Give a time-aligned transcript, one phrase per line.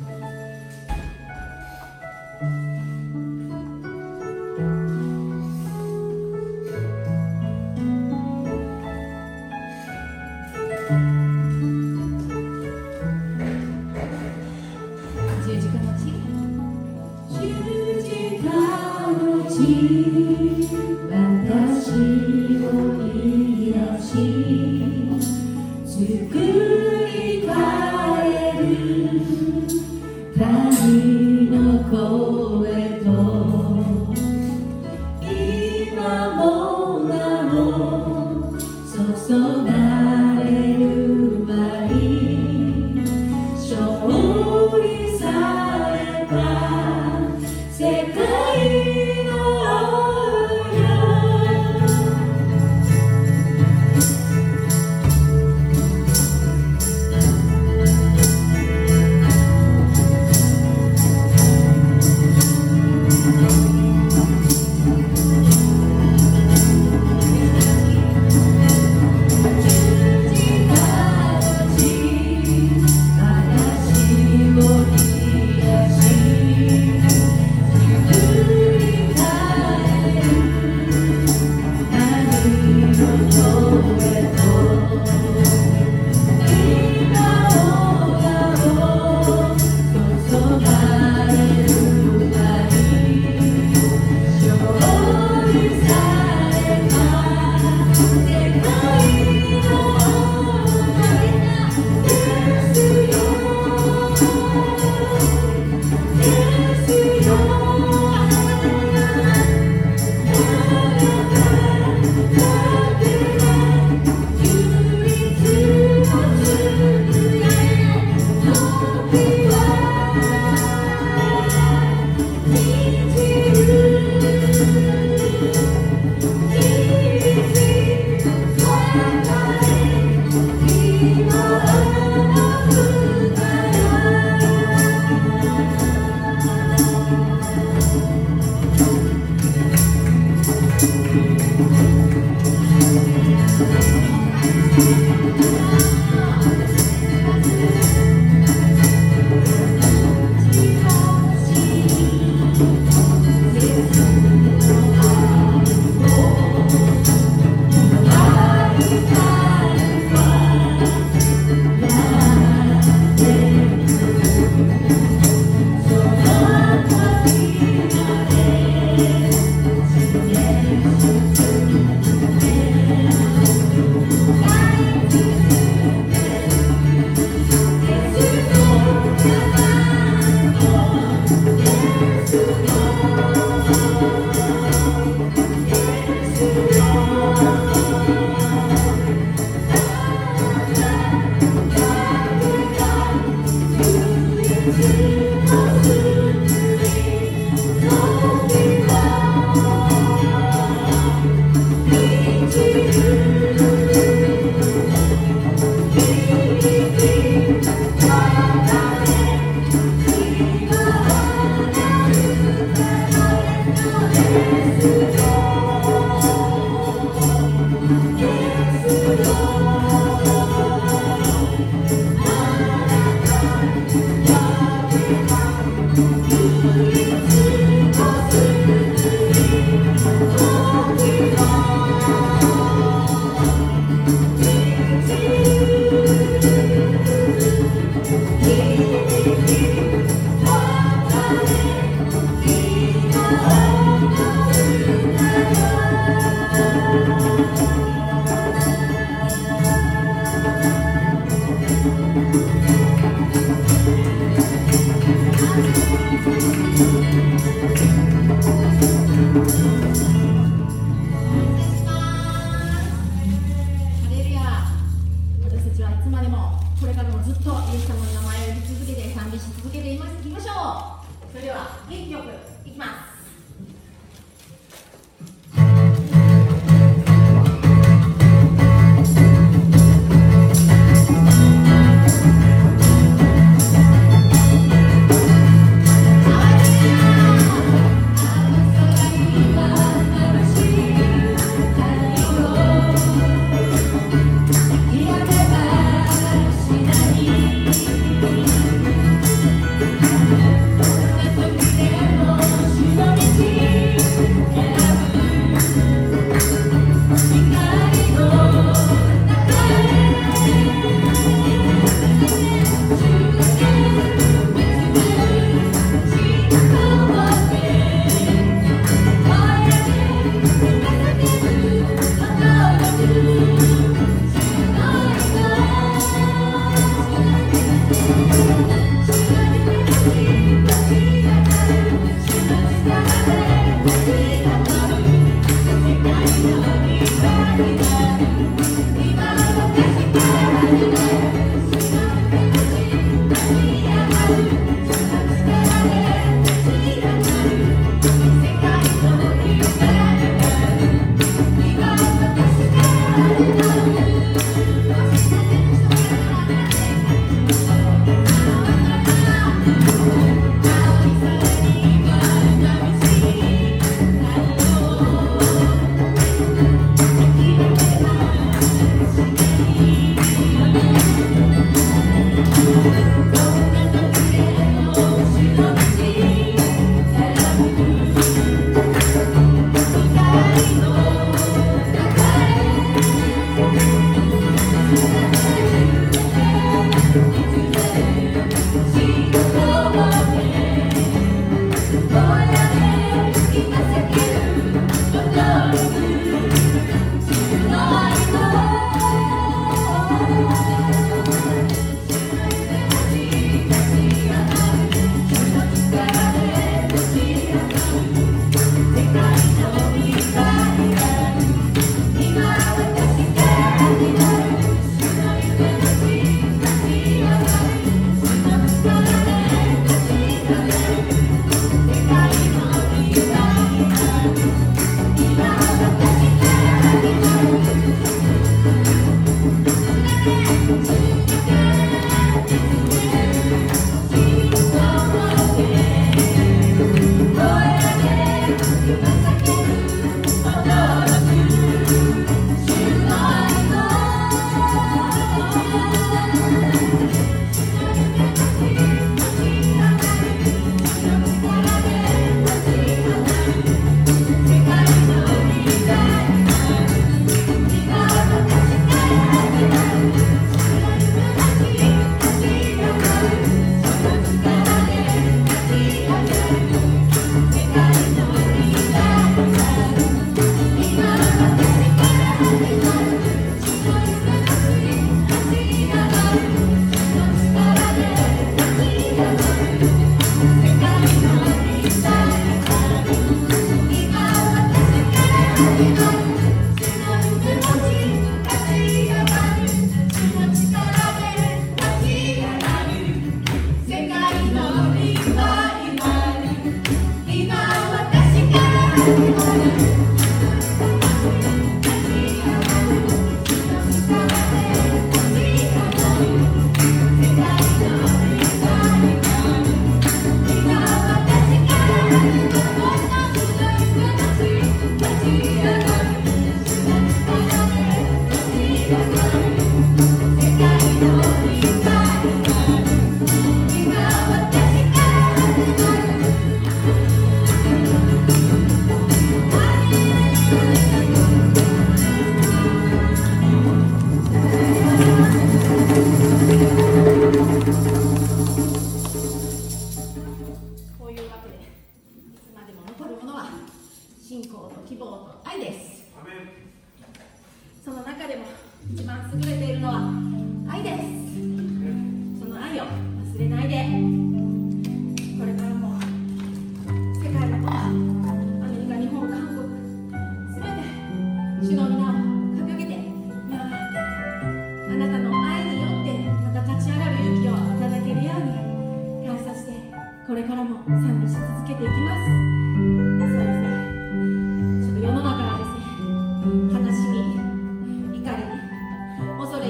[0.00, 0.29] 十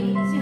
[0.00, 0.39] 恐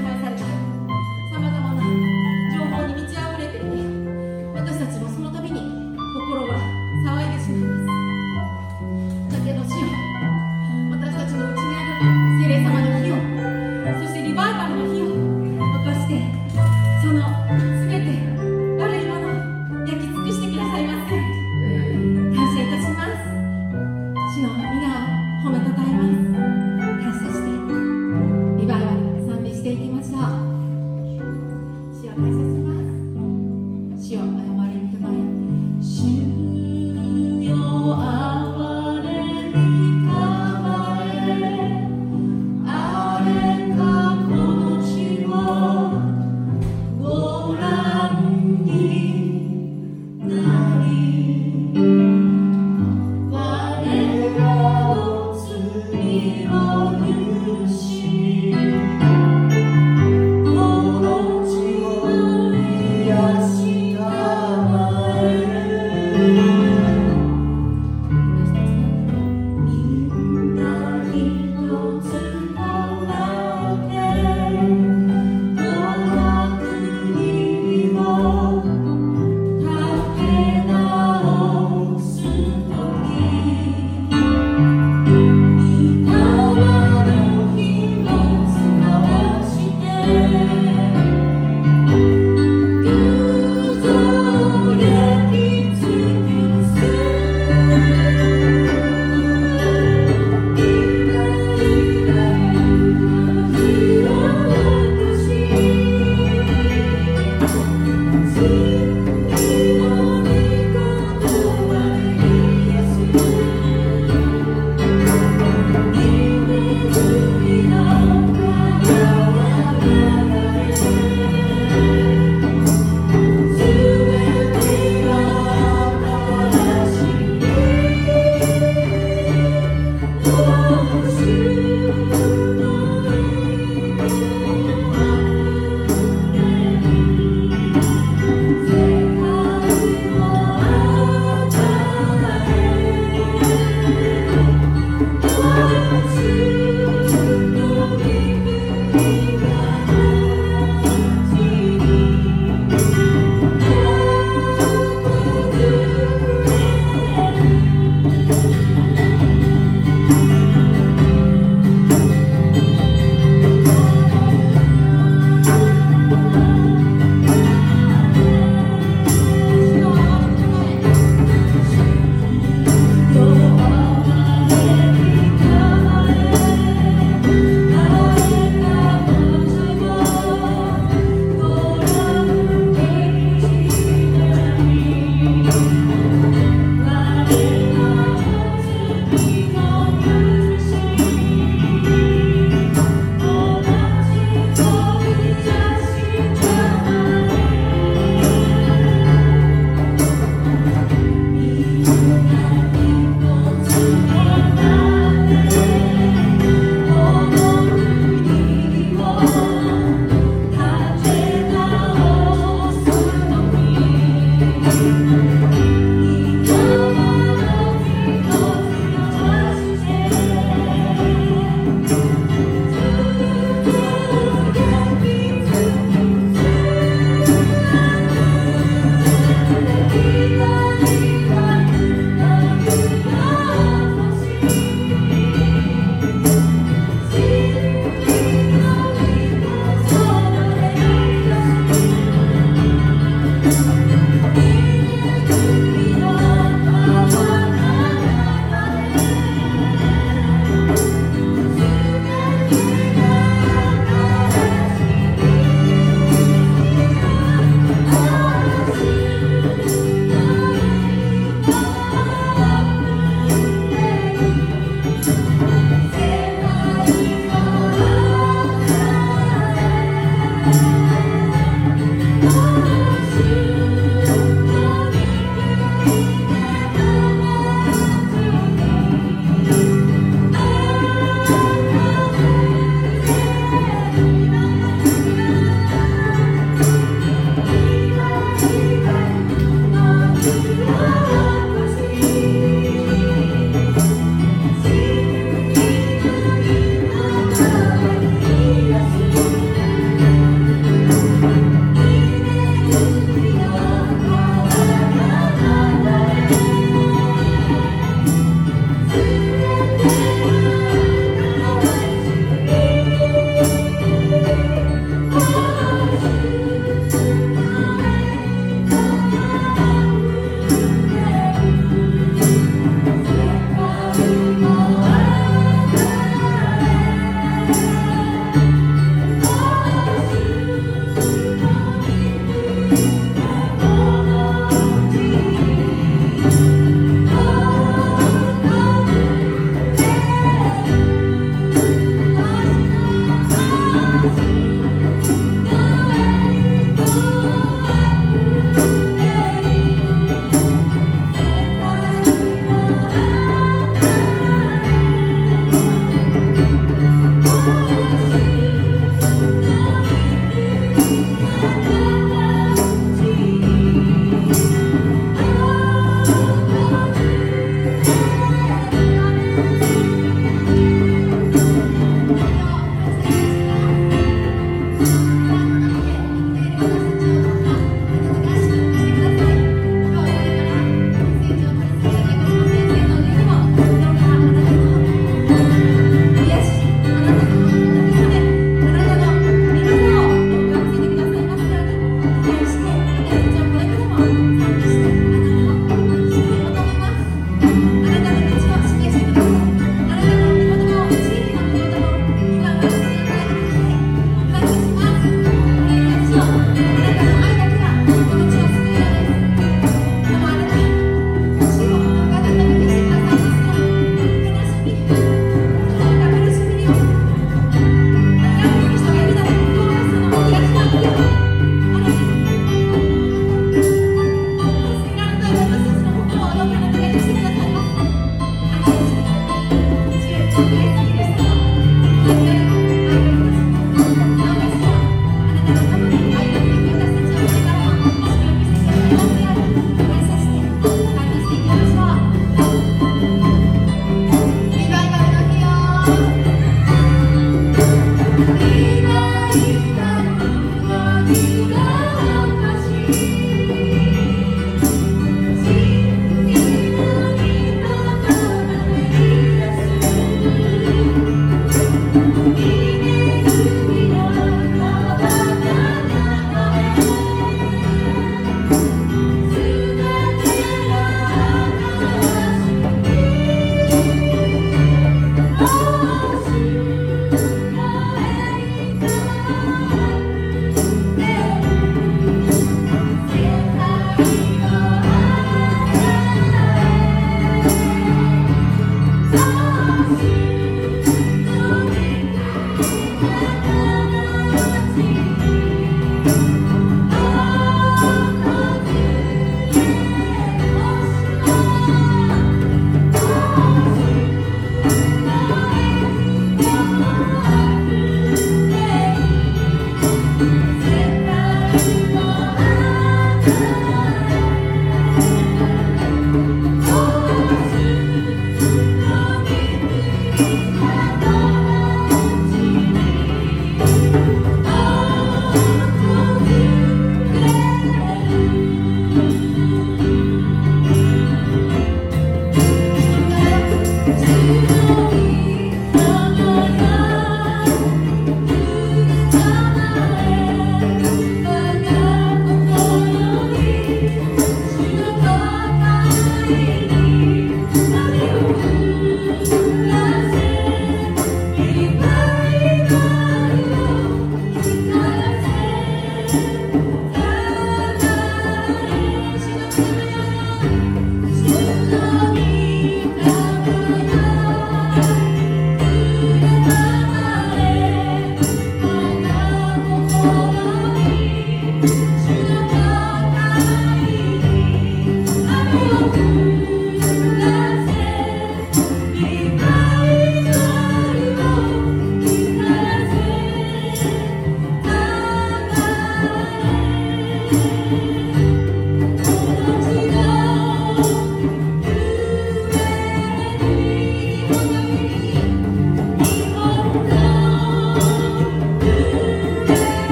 [579.00, 579.58] Amen.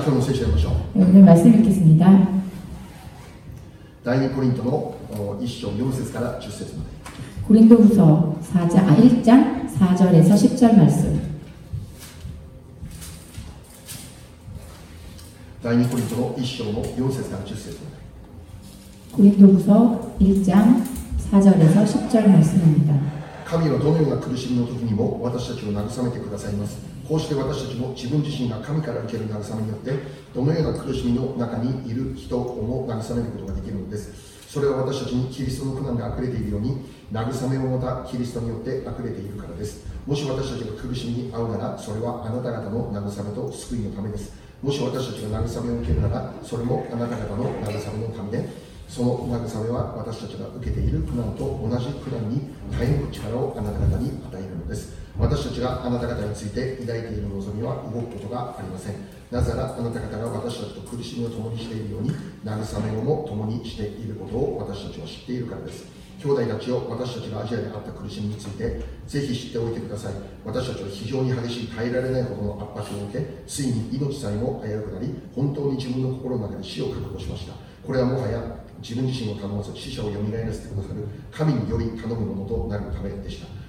[0.00, 0.72] あ今日の聖書を読みましょう。
[0.98, 2.28] 네, 오늘 말씀 읽겠습니다.
[4.02, 6.90] 第2コリントのお1章4節から10節まで。
[7.46, 11.20] 고린도후서 4장, 아, 1장 4절에서 10절 말씀.
[15.62, 19.28] 第2コリントの1章の4節から10節まで。
[19.30, 20.86] 고린도후서 1장
[21.30, 22.94] 4절에서 10절 말씀입니다.
[23.44, 26.89] 神はどのような苦しみの時にも私たちを慰めてくださいます。
[27.11, 29.91] こうして私たちも自分自身が神から受ける慰めによって、
[30.33, 34.47] どのような苦しみの中にいる人をも慰めることができるのです。
[34.47, 39.83] それは私たちにキリストの苦難が溢れているように、慰めをもたキリストによって溢れているからです。
[40.07, 44.31] もし私たちが苦しみに遭うなら、それはあなた方の慰めと救いのためです。
[44.63, 48.47] もし私たちが慰めを受けるなら、それもあなた方の慰めのためで、
[48.87, 58.95] その慰めは私たちが受けている苦難と同じ苦難に耐え抜く力をあなた方に与えるのです私たちがあなた方について抱いている望みは動くことがありません。
[59.29, 62.09] なぜならあなた方が私たちと苦しみを共にしているように
[62.43, 65.85] 慰めをも共にしていることを私たちは知っているからです。
[66.17, 70.13] 兄弟たちを私たちがアジアであった苦しみについてぜひ知っておいてください。
[70.43, 77.53] 私たちは非常に激しい耐えられないほどの圧迫を受けついに命さえも危うくなり本当に自分の心の中で死を覚悟しました。
[77.85, 78.41] これはもはや
[78.81, 83.60] 自分自身を頼まず死者を蘇らせてくださる神により頼むものとなるためでした。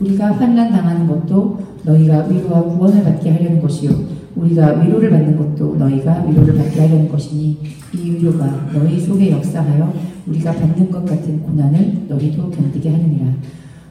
[0.00, 3.90] 우리가 환란 당하는 것도 너희가 위로와 구원을 받게 하려는 것이요
[4.36, 7.58] 우리가 위로를 받는 것도 너희가 위로를 받게 하려는 것이니
[7.94, 9.92] 이 위로가 너희 속에 역사하여
[10.26, 13.26] 우리가 받는 것 같은 고난을 너희도 견디게 하느니라.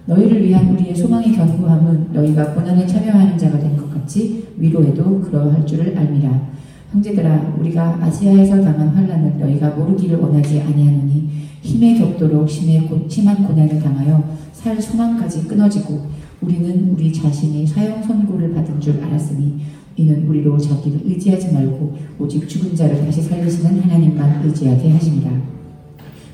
[0.05, 5.97] 너희를 위한 우리의 소망의 견고함은 너희가 고난에 참여하는 자가 된 것 같이 위로에도 그러할 줄을
[5.97, 6.49] 알미라.
[6.91, 11.29] 형제들아 우리가 아시아에서 당한 환란을 너희가 모르기를 원하지 아니하노니
[11.62, 16.06] 힘에 격도록 심해 고, 심한 고난을 당하여 살 소망까지 끊어지고
[16.40, 19.61] 우리는 우리 자신이 사형 선고를 받은 줄 알았으니
[19.96, 25.30] 이는 우리로 자기를 의지하지 말고 오직 죽은 자를 다시 살리시는 하나님만 의지하게 하십니다.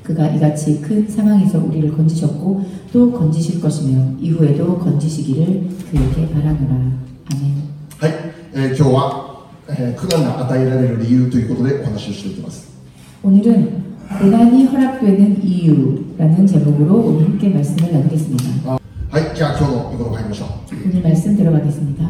[0.03, 6.75] 그가 이같이 큰 상황에서 우리를 건지셨고 또 건지실 것이며 이후에도 건지시기를 그에게 바라노라.
[7.33, 7.55] 아멘.
[7.97, 8.13] はい、
[8.53, 12.69] えー今日は、えー苦難が与えられる理由ということでお話をしていきます
[13.23, 13.88] 오늘은
[14.19, 18.77] 고난이 허락되는 이유라는 제목으로 오늘 함께 말씀을 나누겠습니다.
[19.11, 20.49] はいじゃあ今日の御言葉入りましょう
[20.89, 22.09] 오늘 말씀 들어가겠습니다.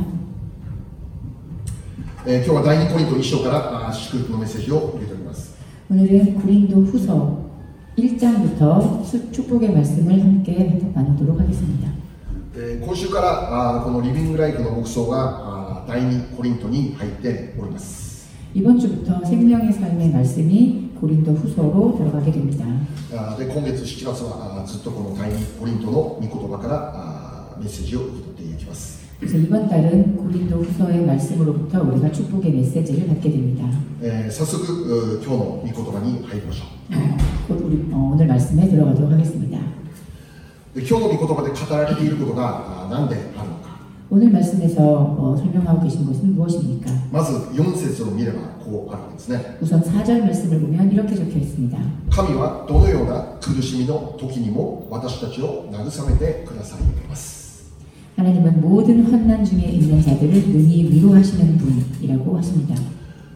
[2.27, 5.55] えー今日は第2コリント1章からあー祝福のメッセージを受けております
[5.91, 7.45] 오늘은 구린도 후서
[7.97, 11.89] 1장부터 축복의 말씀을 함께 나누도록 하겠습니다.
[12.55, 22.68] えー今週からあーこのリビングライフの牧草があー第2コリントに入っております 이번 주부터 생명의 삶의 말씀이 고린도후로들어가게 됩니 다.
[23.16, 29.00] 아, 今月7月はずっとこの第2コリントの御言葉からメッセージを受け取っていきます。
[29.18, 33.64] 그래서 이번 달은 고린도 후서의 말씀으로부터 우리가 축복의 메시지를 받게 됩니다.
[34.28, 34.60] 早速
[35.24, 39.56] 今日の御言葉に入りましょう곧 우리 어, 오늘 말씀에 들어가도록 하겠습니다.
[40.76, 43.59] 今日の御言葉で語られていることがあなんであるの
[44.09, 46.91] 오늘 말씀에서 어, 설명하고 계신 것은 무엇입니까?
[47.11, 51.77] まず4節を見ればこうあるわけですね 우선 4절 말씀을 보면 이렇게 적혀 있습니다.
[52.11, 57.73] 神はどのような苦しみの時にも私たちを慰めてくださいます
[58.15, 62.75] 하나님은 모든 환난 중에 있는 자들을 능히 위로하시는 분이라고 하십니다.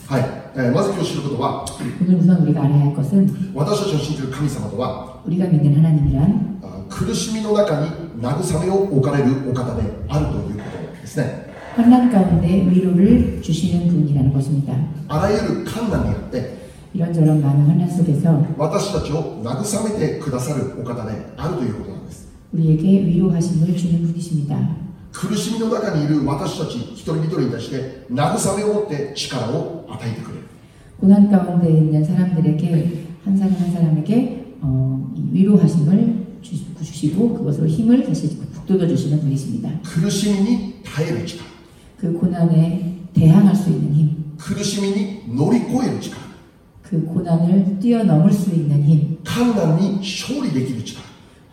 [0.08, 1.65] はい、 えーまず今日知ることは
[2.01, 7.88] 오늘 우선 우리가 알아야 할 것은 私たちの信じる神様とは 우리가 믿는 하나님이란 あ苦しみの中に
[8.21, 10.63] 慰めを置かれるお方であるというこ
[10.95, 14.73] とですね 환난 가운데 위로를 주시는 분이라는 것입니다.
[15.08, 16.58] あらゆる困難によって
[16.93, 24.58] 이런저런 많은 환난 속에서 私たちを慰めてくださるお方であるということなんです 우리에게 위로하심을 주는 분이십니다.
[25.13, 30.43] 苦しみの中にいる私たち一人一人に対して慰めを持って力を 与えてくれる
[30.99, 38.03] 고난 가운데 있는 사람들에게 한 사람 한 사람에게 어, 이 위로하심을 주- 주시고 그것으로 힘을
[38.05, 39.69] 다시 북돋워 주시는 분이십니다.
[39.84, 41.43] 苦しみに耐える力
[41.97, 46.17] 그 고난에 대항할 수 있는 힘, 苦しみに乗り越える力
[46.84, 51.01] 그 고난을 뛰어넘을 수 있는 힘, 困難に勝利できる力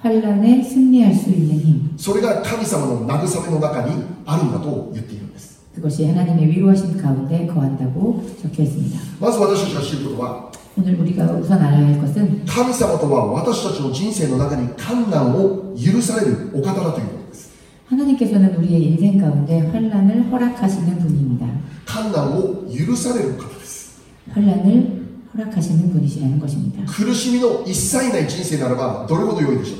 [0.00, 8.98] 환란에 승리할 수 있는 힘, それが神様の慰めの中にあるんだと言っているんです 그것이 하나님의 위로하심 가운데 거한다고 적혀 있습니다.
[9.20, 17.50] まず私たちが知ることは 오늘 우리가 우선 알아야 할 것은 神様とは私たちの人生の中に困難を許されるお方だということです
[17.88, 21.46] 하나님께서는 우리의 인생 가운데 환란을 허락하시는 분입니다.
[21.86, 24.00] 困難を許される方です
[24.32, 26.82] 환란을 허락하시는 분이시라는 것입니다.
[26.90, 29.74] 苦しみの一切ない人生ならばどれほど良いでしょ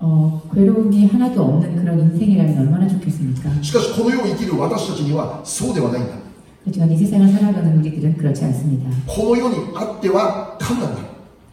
[0.00, 3.50] 어, 괴로움이 하나도 없는 그런 인생이라면 얼마나 좋겠습니까?
[3.62, 6.12] しかしこの世を生きる私たちにはそうではないんだ
[6.66, 8.90] 하지만 이 세상을 살아가는 우리들은 그렇지 않습니다.
[9.06, 11.00] この世にあっては困難だ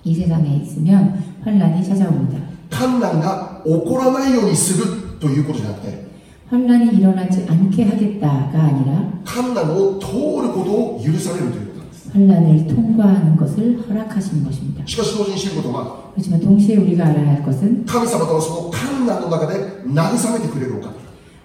[0.04, 2.40] 이 세상에 있으면 환란이 찾아옵니다.
[2.72, 6.08] 困難が起こらないようにするということじゃなくて
[6.50, 10.08] 환란이 일어나지 않게 하겠다가 아니라 困難を通
[10.42, 14.86] ることを許されるということなんです 환란을 통과하는 것을 허락하시는 것입니다.
[14.88, 20.92] しかし同時に知ることは 하지만 동시에 우리가 알아야 할 것은 神様とはその困難の中で慰めてくれるお方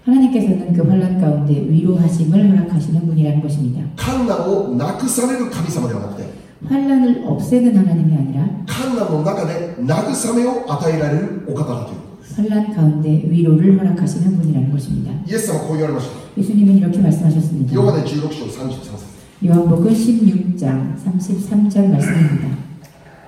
[0.05, 3.83] 하나님께서는 그 환란 가운데 위로하심을 허락하시는 분이라는 것입니다.
[3.98, 6.29] 困難をなくされる神様ではなくて
[6.64, 15.12] 환란을 없애는 하나님이 아니라 困難の中で慰めを与えられるお方だということです 환란 가운데 위로를 허락하시는 분이라는 것입니다.
[15.26, 17.72] イエス様はこう言われました 예수님은 이렇게 말씀하셨습니다.
[17.74, 19.07] ヨハネ16章33節
[19.44, 22.48] 요한복음 16장 33절 말씀입니다.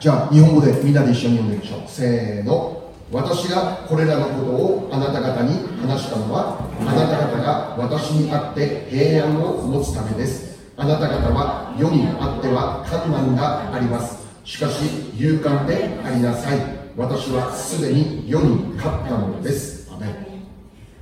[0.03, 14.85] じゃあ日本語でみんなで一緒に読んでみましょうせーの私がこれらのことをあなた方に話したのはあなた方が私にあって平安を持つためですあなた方は世にあっては困難がありますしかし
[15.19, 16.59] 勇敢でありなさい
[16.97, 20.29] 私はすでに世に勝ったのですアメン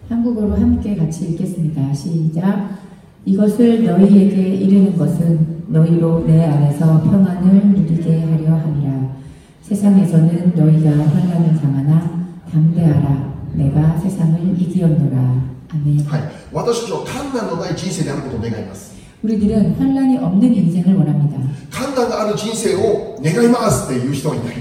[0.08, 1.92] 한국어로 함께 같이 읽겠습니다.
[1.92, 2.78] 시작.
[3.24, 9.16] 이것을 너희에게 이르는 것은 너희로 내 안에서 평안을 누리게 하려 함이라.
[9.62, 13.34] 세상에서는 너희가 환란을 당하나 담대하라.
[13.54, 15.56] 내가 세상을 이기었노라.
[15.74, 16.06] 아멘.
[16.06, 16.22] はい、
[16.52, 21.38] 私たちは困難のない人生であることを願います 우리들은 환란이 없는 인생을 원합니다.
[21.74, 24.54] 困難がある人生を願いますっていう人はいない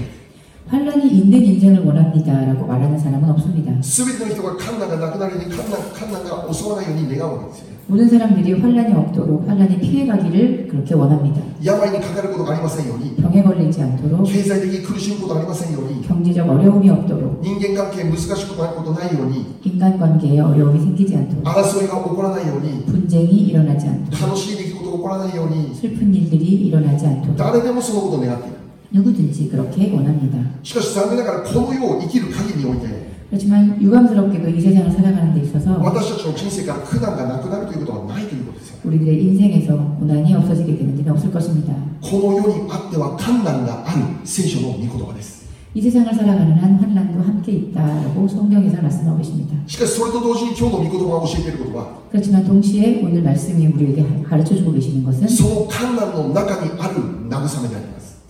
[0.70, 3.70] 환란이 있는 인생을 원합니다라고 말하는 사람은 없습니다.
[3.80, 11.40] 全ての人が困難がなくなるように困難困難が襲わないように願うわけですよね 모든 사람들이 환란이 없도록 환란이 피해가기를 그렇게 원합니다.
[11.62, 23.46] 病にかかることがありませんように 병에 걸리지 않도록 経済的に苦しむことがありませんように 경제적 어려움이 없도록 人間関係難しくなることないように 인간관계에 어려움이 생기지 않도록 争いが起こらないように 분쟁이
[23.54, 28.56] 일어나지 않도록 楽しい出来事が起こらないように 슬픈 일들이 일어나지 않도록 誰でもそのことを願っている
[28.90, 30.38] 누구든지 그렇게 원합니다.
[30.62, 41.12] しかし残念ながらこの世を生きる限りにおいて 그렇지만 유감스럽게도 이 세상을 살아가는 데 있어서 私たちの人生から苦難がなくなるということはないということですよ 우리들의 인생에서 고난이 없어지게 되는 일은
[41.12, 41.74] 없을 것입니다.
[42.00, 49.56] この世にあっては困難がある聖書の御言葉です 이 세상을 살아가는 한 환란도 함께 있다라고 성경에서 말씀하고 계십니다.
[49.66, 58.16] しかしそれと同時に今日の御言葉が教えていることは 그렇지만 동시에 오늘 말씀이 우리에게 가르쳐 주고 계시는 것은 その困難の中にある慰めであります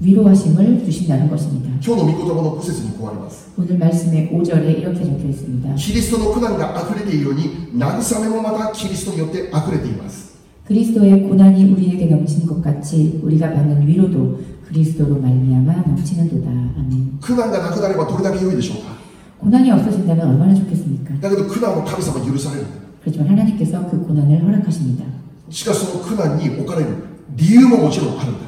[0.00, 1.68] 위로하심을 주신다는 것입니다.
[1.84, 5.74] 今日の御言葉の5節にこうあります 오늘 말씀의 5절에 이렇게 적혀 있습니다.
[5.74, 10.30] キリストの苦難が溢れているように慰めもまたキリストによって溢れています
[10.66, 16.48] 그리스도의 고난이 우리에게 넘치는 것 같이 우리가 받는 위로도 그리스도로 말미암아 넘치는도다.
[16.48, 17.18] 아멘.
[17.20, 18.90] 苦難がなくなればどれだけ良いでしょうか
[19.40, 21.20] 고난이 없어진다면 얼마나 좋겠습니까?
[21.20, 22.66] だけど苦難は神様に許される
[23.02, 25.04] 그렇지만 하나님께서 그 고난을 허락하십니다.
[25.50, 26.88] しかしその苦難に置かれる
[27.34, 28.43] 理由ももちろんあるんだ 하지만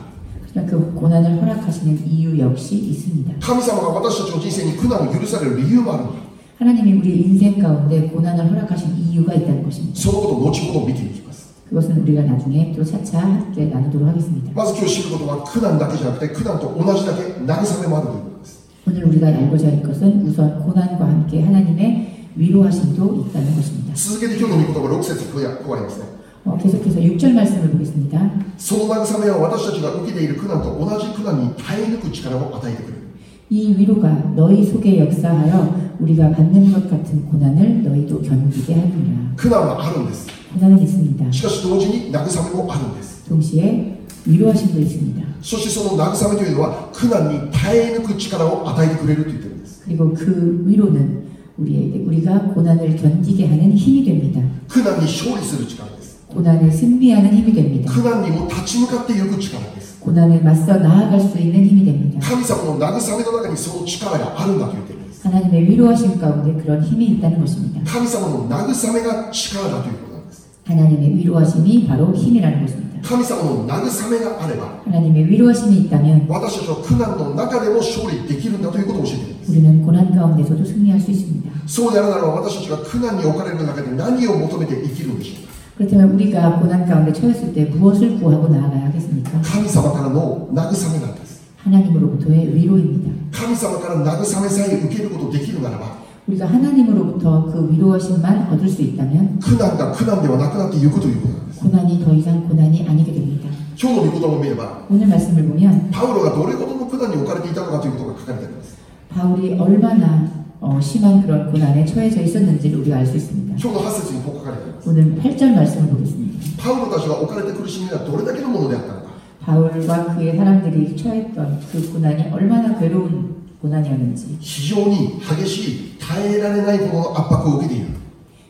[0.69, 3.35] 그 고난을 허락하시는 이유 역시 있습니다.
[3.41, 6.13] 神様が私たちの人生に苦難を許される理由もあるんだ
[6.59, 9.99] 하나님이 우리 인생 가운데 고난을 허락하신 이유가 있다는 것입니다.
[9.99, 14.51] そのことを後ほど見ていきます 그것은 우리가 나중에 또 차차 함께 나누도록 하겠습니다.
[14.55, 23.95] まず今日知ることは苦難だけじゃなくて苦難と同じだけ慰めもあるということです 오늘 우리가 알고자 할 것은 우선 고난과 함께 하나님의 위로하심도 있다는 것입니다.
[23.95, 26.05] 続けて今日の御言葉6節こうやこうありますね
[26.47, 28.31] 어, 계속해서 6절 말씀을 보겠습니다.
[28.59, 33.03] その慰めは私たちが受けている苦難と同じ苦難に耐え抜く力を与えてくれる
[33.51, 39.35] 이 위로가 너희 속에 역사하여 우리가 받는 것 같은 고난을 너희도 견디게 하느니라.
[39.37, 41.31] 苦難はあるんです 고난은 있습니다.
[41.33, 45.23] しかし同時に慰めもあるんです 동시에 위로하심도 있습니다.
[45.43, 51.23] そしてその慰めというのは苦難に耐え抜く力を与えてくれると言ってるんです 그리고 그 위로는
[51.59, 54.41] 우리에게 우리가 고난을 견디게 하는 힘이 됩니다.
[54.69, 55.96] 苦難に勝利する力です
[56.37, 57.93] 고난을 승리하는 힘이 됩니다.
[57.93, 62.21] 苦難にも立ち向かっていく力です 고난을 맞서 나아갈 수 있는 힘이 됩니다.
[62.27, 67.81] 神様の慰めの中にその力があるんだと言ってるんです 하나님의 위로하심 가운데 그런 힘이 있다는 것입니다.
[67.85, 72.93] 神様の慰めが力だということなんです 하나님의 위로하심이 바로 힘이라는 것입니다.
[73.03, 81.51] 神様の慰めがあれば 하나님의 위로하심이 있다면 私たちは苦難の中でも勝利できるんだということを教えているんです 우리는 고난 가운데서도 승리할 수 있습니다.
[81.67, 85.46] そうであるならば私たちが苦難に置かれる中で何を求めて生きるんでしょうか
[85.77, 89.41] 그렇다면 우리가 고난 가운데 처했을 때 무엇을 구하고 나아가야 하겠습니까?
[89.43, 93.11] 神様からの慰めなんです 하나님으로부터의 위로입니다.
[93.33, 95.97] 神様から慰めさえ受けることができるならば
[96.29, 103.49] 우리가 하나님으로부터 그 위로하심만 얻을 수 있다면 苦難が苦難ではなくなっていくということなんです 고난이 더 이상 고난이 아니게 됩니다.
[103.81, 108.77] 今日の御言葉を見れば 오늘 말씀을 보면 パウロがどれほどの苦難に置かれていたのかということが書かれてあります
[109.09, 110.29] 바울이 얼마나
[110.61, 113.57] 어, 심한 그런 고난에 처해져 있었는지를 우리가 알 수 있습니다.
[113.59, 116.63] 今日の8節にこう書かれています 오늘 8절 말씀을 보겠습니다.
[116.63, 119.13] パウロたちが置かれて苦しみはどれだけのものであったのか
[119.45, 127.89] 바울과 그의 사람들이 처했던 그 고난이 얼마나 괴로운 고난이었는지 非常に激しい耐えられないほどの圧迫を受けている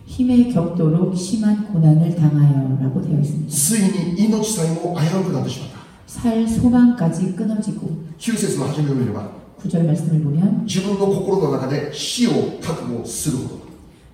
[0.06, 3.50] 힘의 격도로 심한 고난을 당하여라고 되어 있습니다.
[3.50, 3.82] つい
[4.14, 7.88] に命さえも危うくなってしまった 살 소망까지 끊어지고
[8.18, 13.62] 9節の初めを見れば 구절 말씀을 보면 自分の心の中で死を覚悟するほど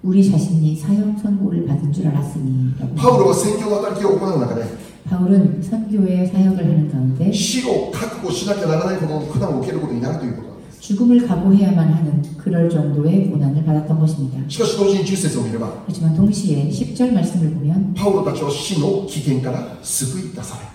[0.04, 4.64] 우리 자신이 사형 선고를 받은 줄 알았으니 라고 パウロは宣教の働きを行う中で
[5.08, 14.38] 바울은 선교의 사역을 하는 가운데 死を覚悟しなきゃならないほどの苦難を受けることになるということなんです 죽음을 각오해야만 하는 그럴 정도의 고난을 받았던 것입니다.
[14.48, 20.71] しかし同時に10節を見れば 하지만 동시에 10절 말씀을 보면 パウロたちは死の危険から救い出され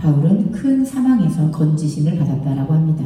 [0.00, 3.04] 바울은 큰 사망에서 건지심을 받았다라고 합니다.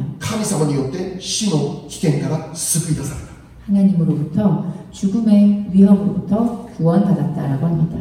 [3.65, 7.97] 하나님으로부터 죽음의 위협으로부터 구원받았다라고 합니다.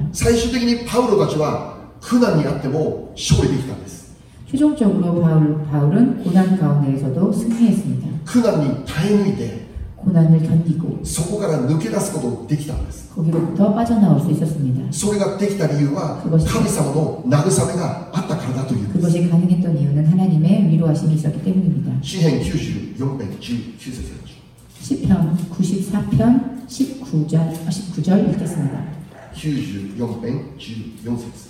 [4.48, 8.08] 최종적으로 바울, 바울은 고난 가운데에서도 승리했습니다.
[8.32, 9.66] 고난이 다행이 돼.
[10.03, 14.91] 고난을 견디고 そこから抜け出すことができたんです 거기로부터 빠져나올 수 있었습니다.
[14.91, 21.91] それができた理由は神様の慰めがあったからだというんです 그것이 가능했던 이유는 하나님의 위로하심이 있었기 때문입니다.
[22.01, 24.39] 詩編94編19節やりましょ
[24.81, 28.79] 시편 94편 19절, 19절 읽겠습니다.
[28.79, 31.49] う94編14節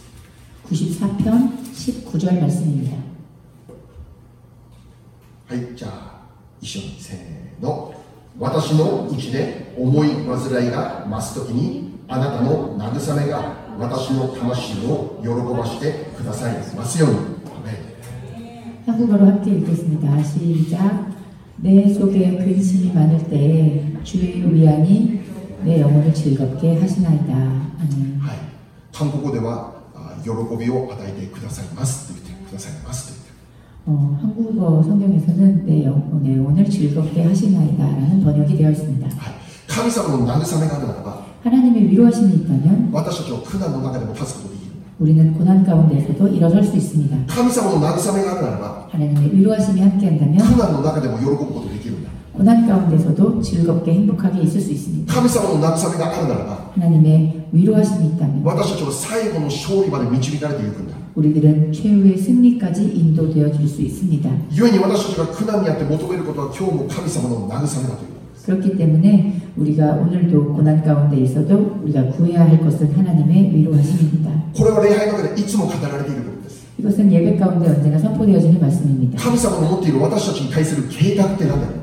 [0.65, 2.97] 94편 19절 말씀입니다.
[5.47, 6.19] はいじゃあ
[6.61, 7.93] 一緒にせーの
[8.39, 17.17] 私のうちで思い煩いが増すときにあなたの慰めが私の魂を喜ばしてくださいますように
[17.55, 17.89] アメン
[18.85, 20.23] 한국어로 함께 읽겠습니다.
[20.23, 21.09] 시작.
[21.57, 25.21] 내 속에 근심이 많을 때에 주의 위안이
[25.63, 27.33] 내 영혼을 즐겁게 하시나이다.
[27.33, 28.19] 아멘.
[28.21, 28.37] はい
[28.93, 33.12] 韓国語ではあ喜びを与えてくださいますと言ってくださいますと言ってる
[33.85, 39.07] 어, 한국어 성경에서는 내 영혼, 내 영혼을 즐겁게 하시나이다라는 번역이 되어 있습니다.
[39.07, 47.17] はい神様の慰めがあるならば 하나님의 위로하심이 있다면 私たちは苦難の中でも立つことができる 우리는 고난 가운데에서도 일어설 수 있습니다.
[47.27, 55.13] 神様の慰めがあるならば 하나님의 위로하심이 함께한다면 苦難の中でも喜ぶことができるんだ 고난 가운데서도 즐겁게 행복하게 있을 수 있습니다.
[55.13, 64.29] 神様の慰めがあるならば 하나님의 위로하심이 있다면 私たちは最後の勝利まで導かれていくんだ 우리들은 최후의 승리까지 인도되어 줄 수 있습니다.
[64.55, 74.31] 故に私たちが苦難にあって求めることは今日も神様の慰めだということです 그렇기 때문에 우리가 오늘도 고난 가운데 있어도 우리가 구해야 할 것은 하나님의 위로하심입니다.
[74.55, 79.17] これは礼拝の中でいつも語られていることです 이것은 예배 가운데 언제나 선포되어지는 말씀입니다.
[79.21, 81.79] 神様の持っている私たちに対する計画って何だろう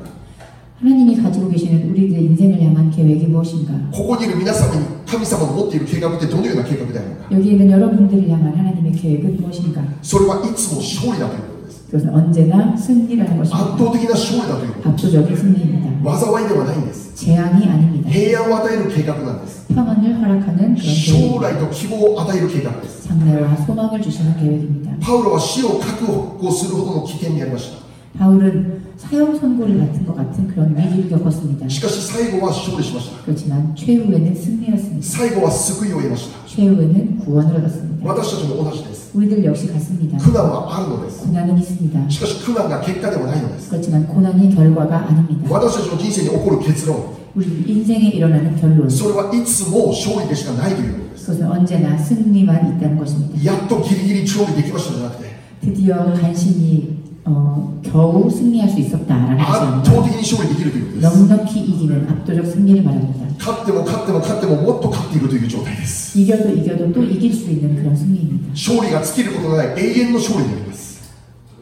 [0.81, 3.73] 하나님이 가지고 계시는 우리들의 인생을 향한 계획이 무엇인가?
[3.91, 9.81] ここにいる皆様に神様の持っている計画ってどのような計画であるのか 여기 있는 여러분들을 향한 하나님의 계획은 무엇인가?
[10.03, 13.77] それはいつも勝利だということです 그것은 언제나 승리라는 圧 것입니다.
[13.77, 15.87] 倒的な勝利だということ 압도적인 승리입니다.
[16.19, 18.09] 災いではないんです 재앙이 아닙니다.
[18.11, 21.41] 平安を与える計画なんです 평안을 허락하는 그런 将 계획입니다.
[21.41, 24.91] 来と希望を与える計画です 장래와 소망을 주시는 계획입니다.
[25.01, 26.05] パウロは死を覚
[26.37, 27.80] 悟するほどの危険にありました
[28.17, 31.67] 바울은 사형 선고를 같은 것 같은 그런 위기를 겪었습니다.
[31.69, 35.01] しかし最後は勝利しました 그렇지만 최후에는 승리였습니다.
[35.01, 38.07] 最後は救いを得ました 최후에는 구원을 얻었습니다.
[38.09, 40.17] 私たちも同じです 우리들 역시 같습니다.
[40.17, 42.09] 苦難はあるのです 고난은 있습니다.
[42.09, 45.47] しかし苦難が結果ではないのです 그렇지만 고난이 결과가 아닙니다.
[45.53, 46.97] 私たちの人生に起こる結論
[47.35, 53.37] 우리 인생에 일어나는 결론 それはいつも勝利でしかないということです 그것은 언제나 승리만 있다는 것입니다.
[53.43, 55.27] やっとギリギリ勝利できましたじゃなくて
[55.61, 56.90] 드디어 간신히
[57.25, 63.27] 어, 겨우 승리할 수 있었다라는 것이 圧 아니라 倒的に勝利できるということです 넉넉히 이기는 압도적 승리를 말합니다.
[63.37, 68.49] 勝っても勝っても勝ってももっと勝っているという状態です 이겨도 이겨도 또 이길 수 있는 그런 승리입니다.
[68.51, 70.87] 勝利が尽きることのない永遠の勝利であります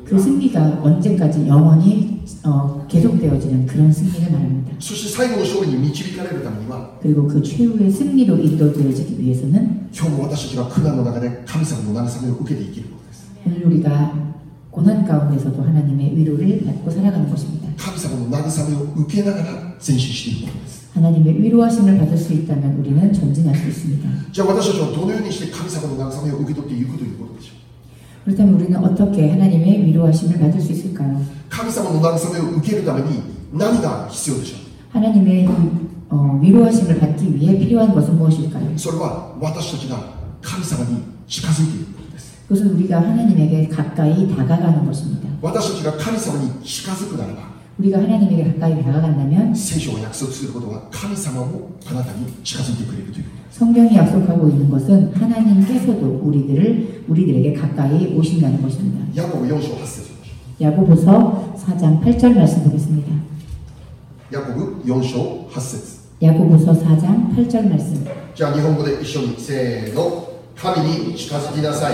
[0.05, 4.75] 그 승리가 언제까지 영원히 어, 계속되어지는 그런 승리를 말합니다.
[4.79, 14.28] そして最後の勝利に導かれるためには 그리고 그 최후의 승리로 인도되어지기 위해서는 今日も私たちが苦難の中で神様の慰めを受けて生きることです 오늘 우리가
[14.70, 17.68] 고난 가운데서도 하나님의 위로를 받고 살아가는 것입니다.
[20.94, 24.08] 하나님의 위로하심을 받을 수 있다면 우리는 전진할 수 있습니다.
[28.24, 31.20] 그렇다면 우리는 어떻게 하나님의 위로하심을 받을 수 있을까요?
[34.92, 35.46] 하나님의
[36.10, 38.76] 어, 위로하심을 받기 위해 필요한 것은 무엇일까요?
[42.49, 45.29] 그것은 우리가 하나님에게 가까이 다가가는 것입니다.
[45.41, 58.61] 私たちが神様に近づくならば 우리가 하나님에게 가까이 다가간다면 聖書が約束することは神様もあなたに近づいてくれるということです 성경이 약속하고 있는 것은 하나님께서도 우리들을 우리들에게 가까이 오신다는
[58.61, 59.05] 것입니다.
[59.15, 60.15] ヤコブ4章8節
[60.61, 63.11] 야고보서 4장 8절 말씀 보겠습니다.
[64.31, 68.05] ヤコブ4章8節 야고보서 4장 8절 말씀.
[68.33, 71.93] じゃあ日本語で一緒にせーの神に近づきなさい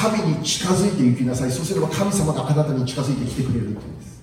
[0.00, 4.16] 神に近づいていきなさいそうすれば神様があなたに近づいてきてくれるということです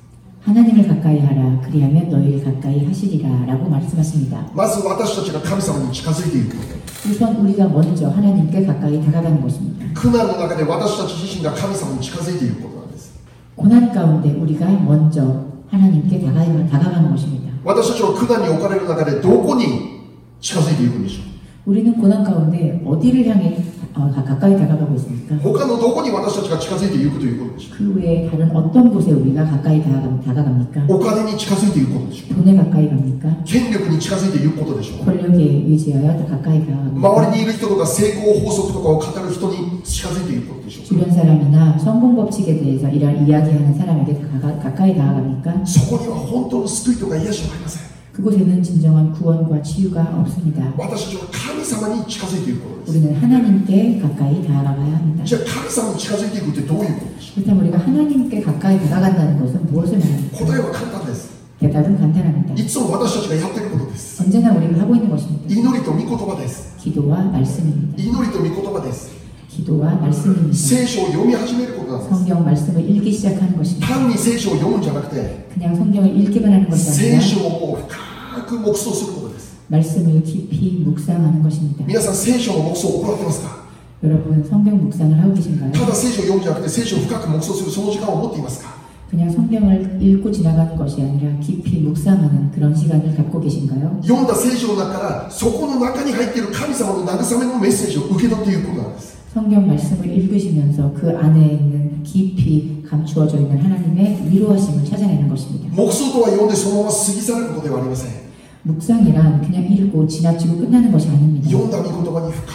[0.43, 1.61] 하나님을 가까이 하라.
[1.63, 3.45] 그리하면 너희를 가까이 하시리라.
[3.45, 4.45] 라고 말씀하십니다.
[4.53, 9.85] まず私たちが神様に近づいていくこと 우선 우리가 먼저 하나님께 가까이 다가가는 것입니다.
[9.93, 13.13] 苦難の中で私たち自身が神様に近づいていくことなんです
[13.55, 17.53] 고난 가운데 우리가 먼저 하나님께 다가, 다가가는 것입니다.
[17.63, 20.01] 私たちは苦難に置かれる中でどこに
[20.41, 23.55] 近づいていくんでしょう 우리는 고난 가운데 어디를 향해
[23.97, 25.35] 어, 가- 가까이 다가가고 있습니까?
[25.41, 30.85] 他のどこに私たちが近づいていくということでしょ 그 외에 다른 어떤 곳에 우리가 가까이 다가가, 다가갑니까?
[30.89, 33.29] うお金に近づいていくことでしょ 돈에 가까이 갑니까?
[33.29, 35.37] う権力に近づいていくことでしょう 권력에
[35.69, 36.97] 의지하여 가까이 다가갑니까?
[36.97, 45.53] 周りにいる人とか成功法則とかを語る人に近づいていくことでしょ 주변 사람이나 성공 법칙에 대해서 이런 이야기하는 사람에게 다가, 가까이 다가갑니까?
[45.63, 47.83] うそこには本当の救いとか癒しはありません
[48.17, 50.71] 그곳에는 진정한 구원과 치유가 없습니다.
[50.77, 55.23] 私たちは神様に近づいていくことです 우리는 하나님께 가까이 다가가야 합니다.
[55.25, 60.37] じゃあ神様に近づいていくってどういうことでしょ 그렇다면 우리가 하나님께 가까이 다가간다는 것은 무엇을 말합니까?
[60.37, 62.53] う答えは簡単です 대답은 간단합니다.
[62.53, 65.49] いつも私たちがやっていることです 언제나 우리가 하고 있는 것입니다.
[65.49, 67.97] 祈りと御言葉です 기도와 말씀입니다.
[67.97, 69.16] 祈りと御言葉です
[69.57, 70.53] 기도와 말씀입니다.
[70.57, 73.87] 聖書を読み始めることなんです 성경 말씀을 읽기 시작하는 것입니다.
[73.87, 81.85] 単に聖書を読むんじゃなくて 그냥 성경을 읽기만 하는 것이 聖 아니라 書をもう深く黙想することです 말씀을 깊이 묵상하는 것입니다.
[81.85, 83.63] 皆さん聖書の黙想を行ってますか
[84.03, 85.71] 여러분 성경 묵상을 하고 계신가요?
[85.71, 88.73] ただ聖書を読むんじゃなくて聖書を深く黙想するその時間を持っていますか
[89.09, 94.01] 그냥 성경을 읽고 지나가는 것이 아니라 깊이 묵상하는 그런 시간을 갖고 계신가요?
[94.01, 105.75] 読んだ聖書の中からそこの中に入っている神様の慰めのメッセージを受け取っていくことなんです 성경 말씀을 읽으시면서 그 안에 있는 깊이 감추어져 있는 하나님의 위로하심을 찾아내는 것입니다.
[105.75, 108.11] 黙想とは読んでそのまま過ぎ去ることではありません
[108.63, 111.49] 묵상이란 그냥 읽고 지나치고 끝나는 것이 아닙니다.
[111.49, 112.45] 読んだ御言葉に深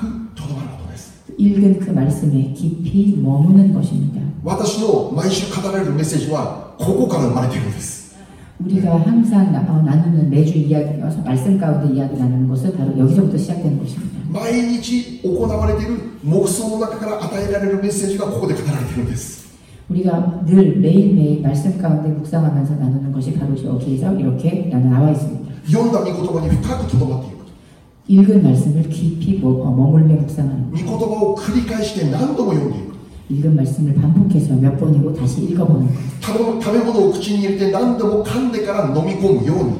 [0.00, 4.20] くとどまることです 읽은 그 말씀에 깊이 머무는 것입니다.
[4.42, 7.95] 私の毎週語られるメッセージはここから生まれているんです
[8.60, 13.36] 우리가 항상 나, 어, 나누는 매주 이야기, 어, 말씀 가운데 이야기 나누는 것은 바로 여기서부터
[13.36, 14.22] 시작되는 것입니다.
[14.32, 19.42] 毎日行われている黙想の中から与えられるメッセージがここで語られているんです
[19.90, 25.52] 우리가 늘 매일매일 말씀 가운데 묵상하면서 나누는 것이 바로 여기에서 이렇게 나와 있습니다.
[25.66, 27.42] 読んだ御言葉に深くとどまっていく
[28.08, 32.85] 읽은 말씀을 깊이 머, 어, 머물며 묵상하는 것.御言葉を繰り返して何度も読んでいく
[33.30, 35.92] 읽은 말씀을 반복해서 몇 번이고 다시 읽어보는 것.
[36.20, 39.72] 食べ物食べ物を口に入れて何度も噛んでから飲み込むように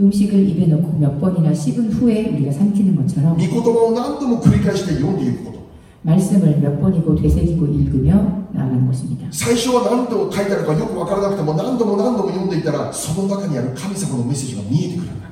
[0.00, 5.58] 음식을 입에 넣고 몇 번이나 씹은 후에 우리가 삼키는 것처럼 御言葉を何度も繰り返して読んでいくこと
[6.02, 9.26] 말씀을 몇 번이고 되새기고 읽으며 나아가는 것입니다.
[9.30, 15.24] 最初は何と書いてあるかよく分からなくても何度も何度も読んでいったらその中にある神様のメッセージが見えてくるんだ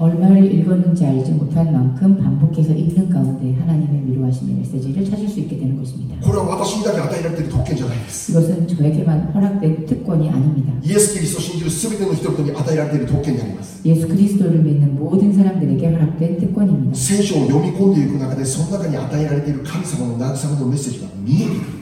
[0.00, 5.76] 얼마를 읽었는지 알지 못한 만큼 반복해서 읽는 가운데 하나님의 위로하심의 메시지를 찾을 수 있게 되는
[5.76, 6.16] 것입니다.
[6.24, 7.13] これは私にだけ与
[7.64, 10.72] 이것은 저에게만 허락된 특권이 아닙니다.
[10.82, 16.94] イエス・キリストを信じる全ての人々に与えられている特権であります 예수 그리스도를 믿는 모든 사람들에게 허락된 특권입니다.
[16.94, 21.80] 聖書を読み込んでいく中でその中に与えられている神様の慰めのメッセージが見えてくる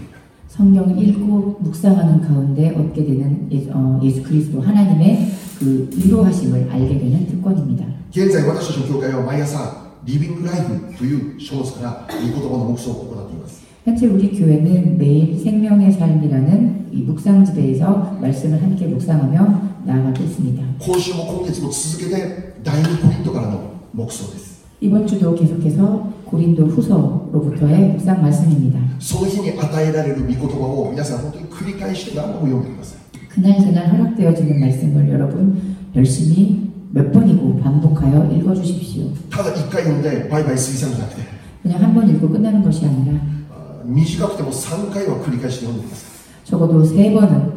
[0.49, 7.27] 성경을 읽고 묵상하는 가운데 얻게 되는 예수, 어, 예수 그리스도 하나님의 그 위로하심을 알게 되는
[7.27, 7.87] 특권입니다.
[8.11, 20.63] 現在私たちの教会は毎朝リビングライフという書物から御言葉の黙想を行っています 현재 우리 교회는 매일 생명의 삶이라는 이 묵상집에서 말씀을 함께 묵상하며 나아가고 있습니다.
[20.79, 28.79] 今週も今月も続けて第2コリントからの黙想です 이번 주도 계속해서 고린도 후서로부터의 묵상 말씀입니다.
[28.99, 32.99] その日に与えられる御言葉を皆さん本当に繰り返して何度も読んでください
[33.29, 39.11] 그날 그날 허락되어지는 말씀을 여러분 열심히 몇 번이고 반복하여 읽어주십시오.
[39.31, 41.23] ただ一回読んでバイバイ過ぎ去るんじゃなくて
[41.63, 43.42] 그냥 한 번 읽고 끝나는 것이 아니라 あ
[43.85, 46.09] 短くても3回は繰り返して読んでください
[46.45, 47.53] 적어도 세 번은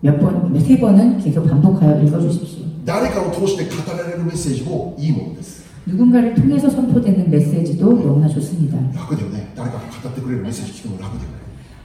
[0.00, 2.64] 몇 번, 세 번은 계속 반복하여 읽어주십시오.
[2.84, 8.76] 誰かを通して語られるメッセージもいいものです 누군가를 통해서 선포되는 메시지도 너무나 좋습니다.
[8.94, 11.38] 楽だよね誰かが語ってくれるメッセージ聞くの楽だよね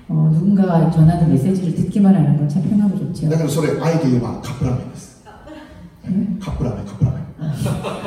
[0.09, 3.29] 어, 누군가가 전하는 메시지를 듣기만 하는 건 참 편하고 좋죠.
[3.29, 5.31] だけどそれあえて言えばカップラーメンですカ
[6.51, 7.23] ップラーメンカップラーメン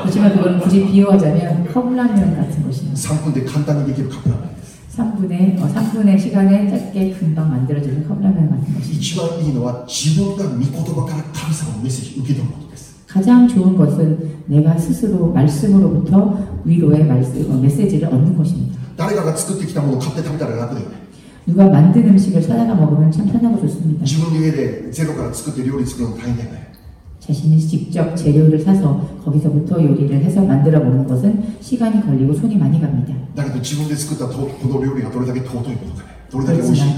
[0.03, 2.97] 그렇지만 그걸 굳이 비유하자면 컵라면 같은 것입니다.
[2.97, 4.60] 3分で簡単にできるカップラーメンです
[4.97, 8.91] 3분의, 어, 3분의 시간에 짧게 금방 만들어지는 컵라면 같은 것입니다.
[8.91, 18.79] 一番いいのは自分が御言葉から神様のメッセージを受け取ることです 가장 좋은 것은 내가 스스로 말씀으로부터 위로의 말씀, 어, 메시지를 얻는 것입니다.
[18.97, 20.97] 誰かが作ってきたものを買って食べたら楽だよね
[21.47, 24.03] 누가 만든 음식을 사다가 먹으면 참 편하고 좋습니다.
[24.03, 26.70] 自分の家でゼロから作って料理作るの大変だよね
[27.21, 33.12] 자신이 직접 재료를 사서 거기서부터 요리를 해서 만들어 먹는 것은 시간이 걸리고 손이 많이 갑니다.
[33.35, 36.93] だけど自分で作ったとこの料理がどれだけ尊いものかねどれだけ美味しい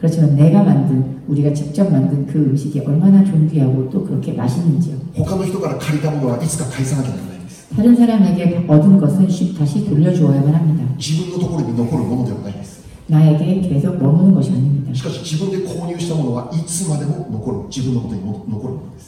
[0.00, 4.96] 그렇지만, 그렇지만 내가 만든 우리가 직접 만든 그 음식이 얼마나 존귀하고 또 그렇게 맛있는지요.
[5.14, 10.84] 他の人から借りたものはいつか返さなきゃならないんです 다른 사람에게 얻은 것은 쉽- 다시 돌려주어야만 합니다.
[10.98, 12.73] 自分のところに残るものではないんです
[13.07, 14.91] 나에게 계속 머무는 것이 아닙니다.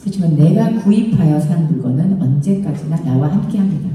[0.02, 3.88] 그렇지만 내가 구입하여 산 물건은 언제까지나 나와 함께합니다.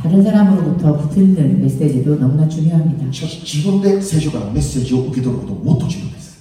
[0.00, 3.06] 다른 사람으로부터 듣는 메시지도 너무나 중요합니다.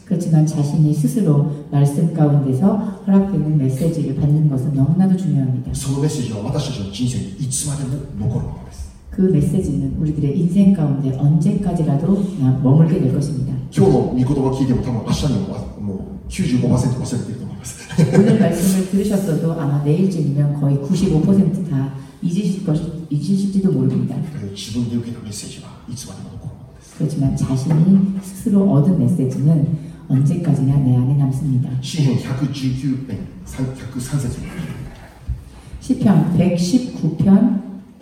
[0.05, 2.75] 그렇지만 자신이 스스로 말씀 가운데서
[3.07, 5.71] 허락되는 메시지를 받는 것은 너무나도 중요합니다.
[5.71, 8.82] 그 메시지는 우리 인생에 いつまでも残るものです.
[9.12, 13.52] 그 메시지는 우리들의 인생 가운데 언제까지라도 그냥 머물게 될 것입니다.
[13.76, 15.48] 今日の御言葉を聞いても多分明日にも
[15.80, 22.74] もう95%忘れていると思います 오늘 말씀을 들으셨어도 아마 내일쯤이면 거의 95%다 잊으실 것
[23.10, 24.14] 잊으실지도 모릅니다.
[24.16, 29.66] だけど自分で受けたメッセージはいつまでも残るものです 그렇지만 자신이 스스로 얻은 메시지는
[30.08, 31.70] 언제까지나 내 안에 남습니다.
[31.82, 34.46] 詩編119編103節に
[35.80, 37.62] 시편 119편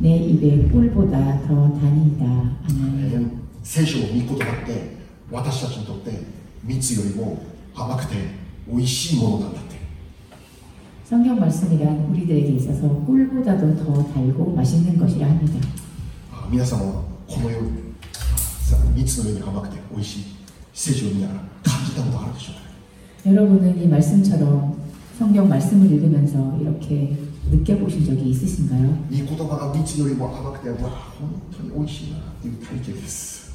[0.00, 2.24] 내 입에 꿀보다 더 다니이다.
[2.24, 3.46] 아멘.
[3.62, 4.96] 聖書の御言葉って
[5.30, 6.12] 私たちにとって
[6.62, 7.42] 蜜よりも
[7.74, 8.14] 甘くて
[8.68, 9.76] 美味しいものなんだって
[11.04, 15.66] 성경 말씀이란 우리들에게 있어서 꿀보다도 더 달고 맛있는 것이라 합니다.
[16.32, 20.24] あ皆様はこのようにさ蜜のように甘くて美味しい
[20.72, 22.66] 聖書を見ながら感じたことあるでしょうか
[23.28, 24.76] 여러분은 이 말씀처럼
[25.18, 27.16] 성경 말씀을 읽으면서 이렇게
[27.50, 28.88] 느껴보신 적이 있으신가요?
[29.10, 33.52] 御言葉が蜜よりも甘くてわあ本当に美味しいなっていう体験です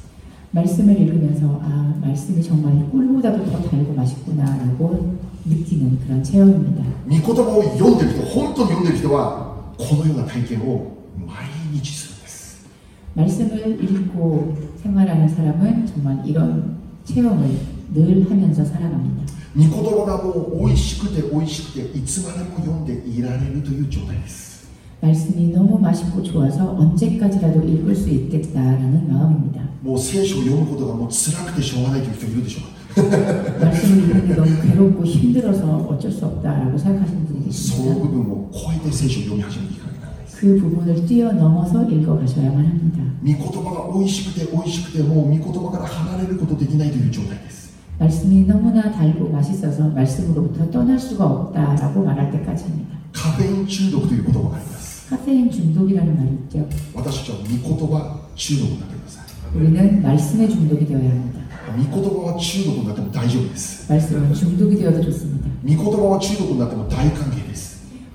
[0.52, 6.84] 말씀을 읽으면서 아 말씀이 정말 꿀보다도 더 달고 맛있구나라고 느끼는 그런 체험입니다.
[7.08, 10.96] 御言葉を読んでる人本当に読んでる人はこのような体験を
[11.26, 12.66] 毎日するんです
[13.14, 17.48] 말씀을 읽고 생활하는 사람은 정말 이런 체험을
[17.94, 19.32] 늘 하면서 살아갑니다.
[19.56, 24.52] 御言葉がもう美味しくて美味しくていつまでも読んでいられるという状態です
[25.02, 29.60] 말씀이 너무 맛있고 좋아서 언제까지라도 읽을 수 있겠다라는 마음입니다.
[29.82, 32.72] もう聖書を読むことがもう辛くてしょうがないという人いるでしょうか
[33.66, 38.06] 말씀을 읽는 게 너무 괴롭고 힘들어서 어쩔 수 없다라고 생각하시는 분이 その 계십니다.
[38.06, 43.02] 部分を超えて聖書を読み始めていかなきゃならないです 그 부분을 뛰어넘어서 읽어가셔야만 합니다.
[43.24, 47.65] 御言葉が美味しくて美味しくてもう御言葉から離れることできないという状態です
[47.98, 52.98] 말씀이 너무나 달고 맛있어서 말씀으로부터 떠날 수가 없다라고 말할 때까지입니다.
[53.12, 56.66] カフェイン中毒という言葉があります 카페인 중독이라는 말이 있죠.
[56.94, 61.40] 私たちは御言葉中毒になってください 우리는 말씀에 중독이 되어야 합니다.
[61.76, 65.48] 御言葉は中毒になっても大丈夫です 말씀은 중독이 되어도 좋습니다.
[65.62, 67.45] 御言葉は中毒になっても大歓迎です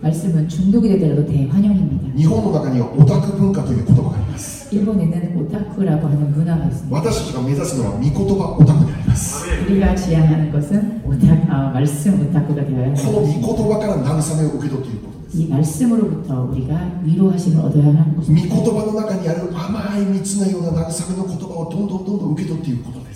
[0.02, 2.16] 말씀은 중독이 되더라도 대환영입니다.
[2.18, 6.95] 日本の中にはオタク文化という言葉があります 일본에는 오타쿠라고 하는 문화가 있습니다.
[6.95, 13.48] 私たちが目指すのは御言葉オタクであります 우리가 지향하는 것은 오타, 아, 말씀 오타쿠가 되어야 この 합니다.
[13.48, 18.49] 御言葉から慰めを受け取っていることです 이 말씀으로부터 우리가 위로하심을 얻어야 하는 것입니다.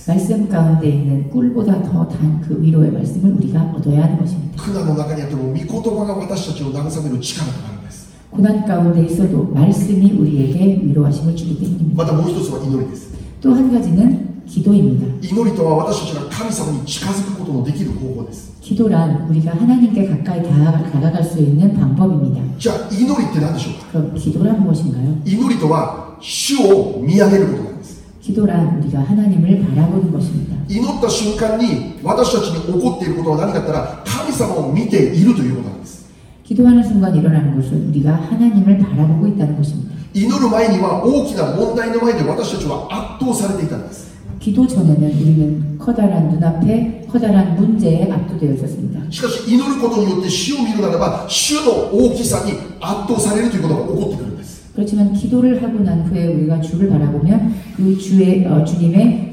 [0.08, 4.56] 말씀 가운데 있는 꿀보다 더 단 그 위로의 말씀을 우리가 얻어야 하는 것입니다.
[8.30, 11.96] 고난 가운데 있어도 말씀이 우리에게 위로하심을 주기 때문입니다.
[13.42, 15.05] 또 한 가지는 기도입니다.
[15.21, 22.41] 祈りとは私たちが神様に近づくことのできる方法です 기도란 우리가 하나님께 가까이 다가- 다가갈 수 있는 방법입니다.
[22.59, 25.15] じゃあ祈りって何でしょうか 그럼 기도란 무엇인가요?
[25.25, 30.55] 祈りとは主を見上げることなんです 기도란 우리가 하나님을 바라보는 것입니다.
[30.69, 36.05] 祈った瞬間に私たちに起こっていることは何かって言ったら神様を見ているということなんです
[36.43, 39.91] 기도하는 순간 일어나는 것은 우리가 하나님을 바라보고 있다는 것입니다.
[40.13, 42.85] 祈る前には大きな問題の前で私たちは
[43.17, 49.01] 圧倒されていたんです 기도 전에는 우리는 커다란 눈앞에 커다란 문제에 압도되어 있었습니다.
[49.11, 59.31] しかし祈ることによって主を見るならば主の大きさに圧倒されるということが起こってくるんです 그렇지만 기도를 하고 난 후에 우리가 주를 바라보면 그 주의 어, 주님의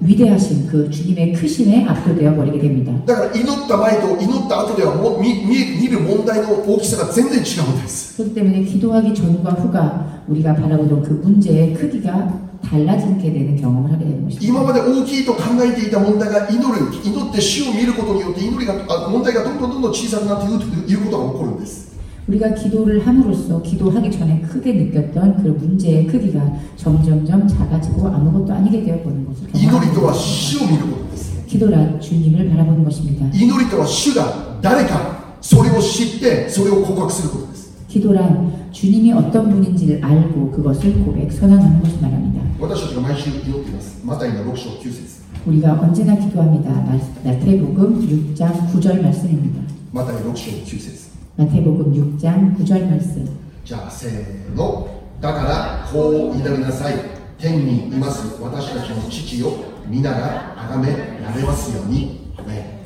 [0.00, 2.92] 위대하신 그 주님의 크심에 압도되어 버리게 됩니다.
[3.06, 12.32] だから祈った前と祈った後ではもう見見見る問題の大きさが全然違うんです 그렇기 때문에 기도하기 전과 후가 우리가 바라보던 그 문제의 크기가
[12.62, 14.46] 달라지게 되는 경험을 하게 되는 것입니다.
[14.46, 21.88] 今まで大きいと考えていた問題が祈る祈って主を見ることによって祈りがあ問題がどんどんどんどん小さくなっていくということが起こるんです
[22.28, 29.26] 우리가 기도를 함으로써 기도하기 전에 크게 느꼈던 그 문제의 크기가 점점점 작아지고 아무것도 아니게 되어버리는
[29.26, 30.12] 것을 祈りと 경험하게 は 됩니다.
[30.12, 33.26] 主を見ることです 기도란 주님을 바라보는 것입니다.
[33.32, 42.38] 祈りとは主が誰かそれを知ってそれを告白することです 기도란 주님이 어떤 분인지를 알고 그것을 고백, 선언하는 것을 말합니다.
[42.60, 46.70] 私たちが毎週祈っていますマタイの6章9節 우리가 언제나 기도합니다.
[46.70, 49.60] 마- 마태복음 6장 9절 말씀입니다.
[49.92, 53.28] マタイ6章9節 마태복음 6장 9절 말씀.
[53.64, 54.88] じゃあせーの
[55.20, 56.94] だからこう祈りなさい
[57.38, 59.52] 天にいます私たちの父よ
[59.88, 60.88] 皆が崇め
[61.22, 62.78] られますようにアメ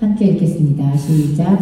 [0.00, 0.96] ン 함께 읽겠습니다.
[0.96, 1.58] 시작.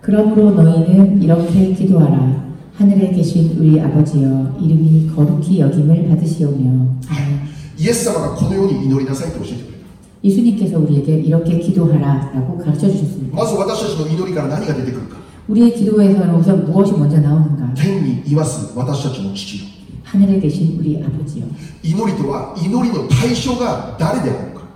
[0.00, 2.47] 그러므로 너희는 이렇게 기도하라.
[2.78, 6.64] 하늘에 계신 우리 아버지여 이름이 거룩히 여김을 받으시오며
[7.08, 7.44] 아멘.
[7.78, 9.84] イエス様がこのように祈りなさいと教えてくれた
[10.24, 13.36] 예수님께서 우리에게 이렇게 기도하라라고 가르쳐 주셨습니다.
[13.36, 15.16] まず私たちの祈りから何が出てくるか
[15.48, 17.74] 우리의 기도에서는 우선 무엇이 먼저 나오는가?
[17.74, 19.64] 天にいます私たちの父よ
[20.04, 21.44] 하늘에 계신 우리 아버지요.
[21.82, 24.66] 祈りとは祈りの対象が誰であるのか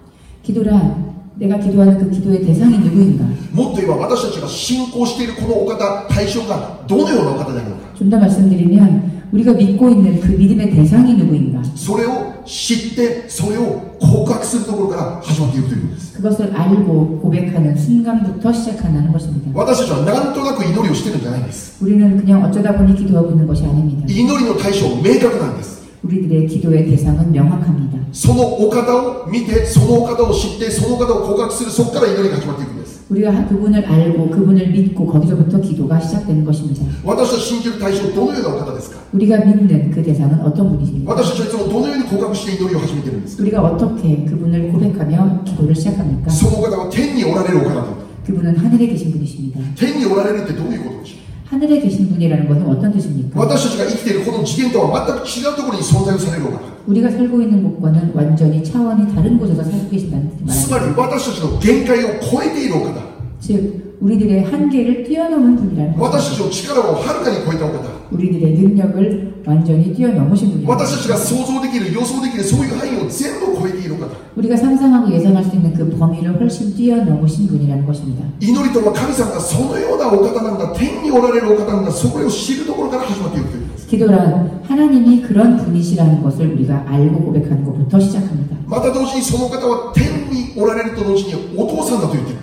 [0.42, 1.11] 기도란
[1.42, 3.24] 내가 기도하는 그 기도의 대상이 누구인가?
[3.52, 11.62] もっと言えば私たちが信仰しているこのお方対象がどのようなお方であるのか 좀 더 말씀드리면 우리가 믿고 있는 그 믿음의 대상이 누구인가?
[11.76, 19.50] それを知ってそれを告白するところから始まっていくということです 그것을 알고 고백하는 순간부터 시작한다는 것입니다.
[19.54, 24.06] 私たちは何となく祈りをしてるんじゃないんです 우리는 그냥 어쩌다 보니 기도하고 있는 것이 아닙니다.
[24.08, 27.98] 祈りの対象明確なんです 우리들의 기도의 대상은 명확합니다.
[28.12, 36.84] そのお方を見てそのお方を知ってそのお方を告白するそこから祈りが始まっていくんです 우리가 그분을 알고 그분을 믿고 거기서부터 기도가 시작되는 것입니다.
[37.04, 41.12] 私たち信じる対象どのようなお方ですか 우리가 믿는 그 대상은 어떤 분이십니까?
[41.12, 46.30] 私たちはいつもどのように告白して祈りを始めてるんですか 우리가 어떻게 그분을 고백하며 기도를 시작합니까?
[46.30, 47.96] そのお方は天におられるお方だと
[48.26, 49.60] 그분은 하늘에 계신 분이십니다.
[49.76, 51.21] 天におられるってどういうことでしょう
[51.52, 53.40] 하늘에 계신 분이라는 것은 어떤 뜻입니까?
[53.40, 61.02] 私たちが生きているこの次元とは全く違うところに存在をされるお方 우리가 살고 있는 곳과는 완전히 차원이 다른 곳에서 살고 계신다는 뜻이 つまり 말합니다.
[61.02, 63.00] 私たちの限界を超えているお方
[63.40, 66.18] 즉 우리들의 한계를 뛰어넘은 분이라는 것입니다.
[66.18, 67.80] 私たちの力をはるかに超えたお方
[68.10, 70.68] 우리들의 능력을 완전히 뛰어넘으신 분이에요.
[70.68, 78.24] 私たちが想像できる予想できるそういう範囲を全部超えている方 우리가 상상하고 예상할 수 있는 그 범위를 훨씬 뛰어넘으신 분이라는 것입니다.
[78.40, 88.56] 祈りとは神様がそのようなお方なんだ天におられるお方なんだそれを知るところから始まっていくということです 기도란 하나님이 그런 분이시라는 것을 우리가 알고 고백하는 것부터 시작합니다.
[88.66, 92.38] また同時にその方は天におられると同時にお父さんだと言ってる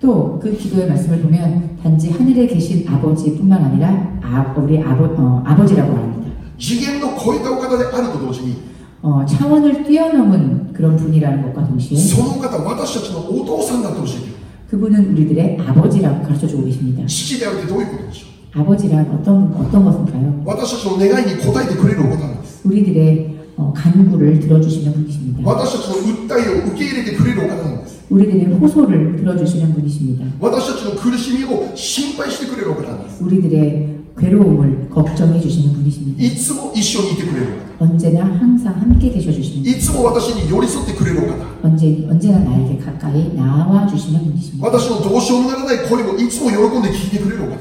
[0.00, 5.92] 또 그 기도의 말씀을 보면 단지 하늘에 계신 아버지뿐만 아니라 아, 우리 아버, 어, 아버지라고
[5.94, 6.32] 합니다.
[6.58, 8.56] 次元の超えたお方であると同時に
[9.02, 14.32] 어, 차원을 뛰어넘은 그런 분이라는 것과 동시에 そのお方私たちのお父さんだと教えている
[14.70, 17.04] 그분은 우리들의 아버지라고 가르쳐 주고 계십니다.
[17.06, 18.26] 父であるってどういうことでしょ
[18.58, 20.42] う 아버지란 어떤 어떤 것일까요?
[20.44, 25.40] 私たちの願いに応えてくれるお方なんです 우리들의 어, 간구를 들어주시는 분이십니다.
[25.44, 25.94] 私たちの
[26.26, 30.24] 訴えを受け入れてくれるお方なんです 우리들의 호소를 들어주시는 분이십니다.
[30.40, 33.88] 私たちの苦しみを心配してくれるお方なんです 우리들의
[34.18, 36.22] 괴로움을 걱정해 주시는 분이십니다.
[36.22, 37.46] いつも一緒にいてくれる
[37.80, 39.70] お方 언제나 항상 함께 계셔 주십니다.
[39.70, 41.36] いつも私に寄り添ってくれるお方
[41.68, 44.66] 언제 언제나 나에게 가까이 나와 주시는 분이십니다.
[44.66, 47.56] 私のどうしようもならない声をいつも喜んで聞いてくれるお方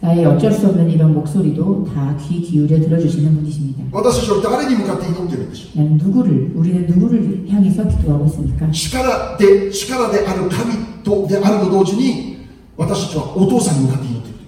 [0.00, 3.84] 나의 어쩔 수 없는 이런 목소리도 다 귀 기울여 들어주시는 분이십니다.
[3.92, 8.66] 私たちは誰に向かって祈ってるんでしょ 나는 누구를 우리는 누구를 향해서 기도하고 있습니까?
[8.68, 14.38] う力で力である神とであると同時に私たちはお父さんに向かって祈っている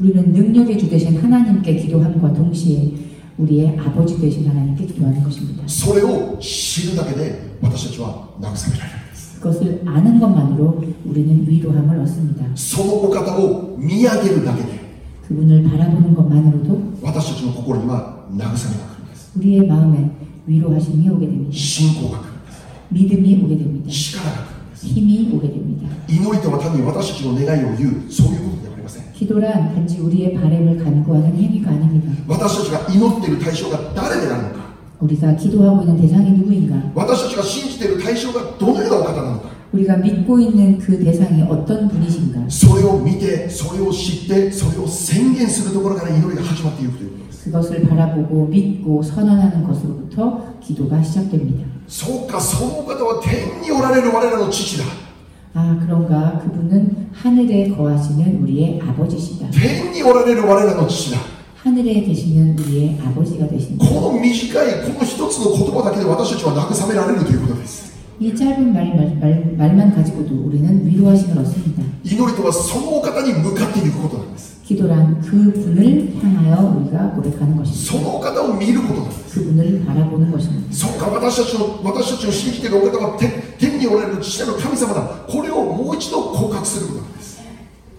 [0.00, 2.92] 우리는 능력의 주 되신 하나님께 기도함과 동시에
[3.38, 5.62] 우리의 아버지 되신 하나님께 기도하는 것입니다.
[5.66, 12.44] それを知るだけで私たちは慰められるんです 그것을 아는 것만으로 우리는 위로함을 얻습니다.
[12.54, 14.81] そのお方を見上げるだけで
[15.28, 20.10] 그분을 바라보는 것만으로도 私たちの心には慰めが来るんです 우리의 마음에
[20.46, 21.50] 위로하심이 오게 됩니다.
[21.52, 23.90] 信仰が来るんです 믿음이 오게 됩니다.
[23.90, 25.88] 力が来るんです 힘이 오게 됩니다.
[26.08, 32.10] 祈りとは単に私たちの願いを言うそういうことではありません 기도란 단지 우리의 바램을 간구하는 행위가 아닙니다.
[32.26, 34.68] 私たちが祈っている対象が誰であるのか
[35.00, 36.90] 우리가 기도하고 있는 대상이 누구인가?
[36.94, 42.48] 私たちが信じている対象がどのようなお方なのか 우리가 믿고 있는 그 대상이 어떤 분이신가?
[42.48, 51.64] それを見てそれを知ってそれを宣言するところから祈りが始まっていくということです 그것을 바라보고 믿고 선언하는 것으로부터 기도가 시작됩니다.
[51.86, 54.84] そうかそのお方は天におられる我らの父だ
[55.54, 56.38] 아, 그런가?
[56.44, 59.50] 그분은 하늘에 거하시는 우리의 아버지시다.
[59.50, 61.18] 天におられる我らの父だ
[61.56, 63.84] 하늘에 계시는 우리의 아버지가 되십니다.
[63.86, 71.82] この短いこの一つの言葉だけで私たちは慰められるということです 이 짧은 말, 말, 말, 말만 가지고도 우리는 위로하심을 얻습니다.
[72.04, 77.92] 祈りとはそのお方に向かっていくことなんです 기도란 그 분을 향하여 우리가 고백하는 것입니다.
[77.92, 80.72] そのお方を見ることなんです 그분을 바라보는 것입니다.
[80.74, 87.38] そうか私たちの私たちの信じているお方は天天におられる父なる神様だこれをもう一度告白することなんです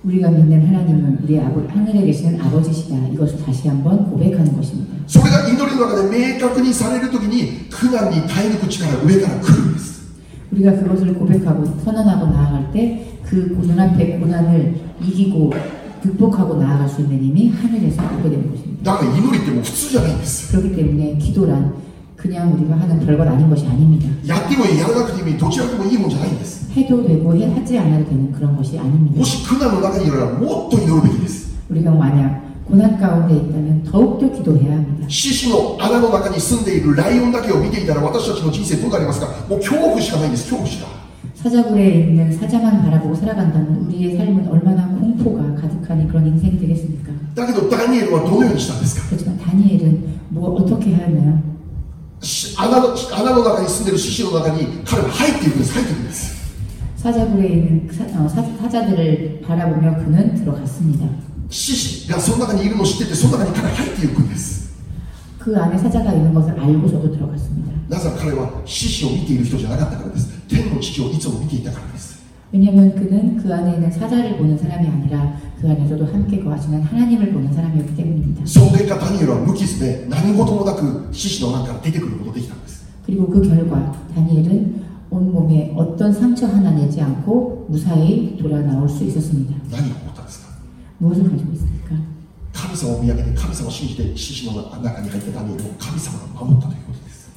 [0.03, 2.95] 우리가 믿는 하나님은 우리 아버, 하늘에 계시는 아버지시다.
[3.13, 4.95] 이것을 다시 한번 고백하는 것입니다.
[5.07, 9.92] それが祈りの中で明確にされるときに苦難に耐え抜く力が上から来るんです
[10.54, 15.52] 우리가 그것을 고백하고 선언하고 나아갈 때 그 고난 앞에 고난을 이기고
[16.02, 18.92] 극복하고 나아갈 수 있는 힘이 하늘에서 오게 되는 것입니다.
[18.92, 20.58] 나가 이 노래 때문에 흡수자가 있어.
[20.58, 21.74] 그렇기 때문에 기도란
[22.16, 24.08] 그냥 우리가 하는 별것 아닌 것이 아닙니다.
[24.28, 26.70] 야띠고 야가그림이 도치하고 이 문제 아니겠어.
[26.72, 29.16] 해도 되고 해 하지 않아도 되는 그런 것이 아닙니다.
[29.16, 31.48] 혹시 그날로 나가 일어나 뭐또 이노래 되겠어.
[31.70, 35.07] 우리가 만약 고난 가운데 있다면 더욱더 기도해야 합니다.
[35.07, 40.87] 獅子の穴の中に住んでいるライオンだけを見ていたら私たちの人生どうなりますかもう恐怖しかないんです恐怖しか
[41.35, 47.11] 사자굴에 있는 사자만 바라보고 살아간다면 우리의 삶은 얼마나 공포가 가득한 그런 인생이 되겠습니까?
[47.33, 51.41] だけどダニエルはどのようにしたんですか 그렇지만 다니엘은 뭐 어떻게 하였나요?
[52.21, 56.39] し穴の穴の中に住んでいる獅子の中に彼は入っていくんです入っていくんです
[56.97, 61.07] 사자굴에 있는 사, 어, 사, 사자들을 바라보며 그는 들어갔습니다.
[61.49, 64.69] 獅子がその中にいるのを知っててその中に彼は入っていくんです
[65.39, 67.71] 그 안에 사자가 있는 것을 알고서도 들어갔습니다.
[67.89, 72.19] なぜなら彼は獅子を見ている人じゃなかったからです天の父をいつも見ていたからです
[72.51, 77.53] 왜냐하면 그는 그 안에 있는 사자를 보는 사람이 아니라 그 안에서도 함께 거하시는 하나님을 보는
[77.53, 78.45] 사람이었기 때문입니다.
[78.45, 89.03] その結果ダニエルは無傷で何事もなく獅子の中から出てくることができたんです 그리고 그 결과 다니엘은 온몸에 어떤 상처 하나 내지 않고 무사히 돌아 나올 수
[89.03, 89.55] 있었습니다.
[89.71, 90.22] 何が起こったんですか
[90.99, 91.95] 무엇을 가지고 있습니까?
[92.51, 97.29] 神様を見上げて神様を信じて獅子の中に入ったダニエルを神様が守ったということです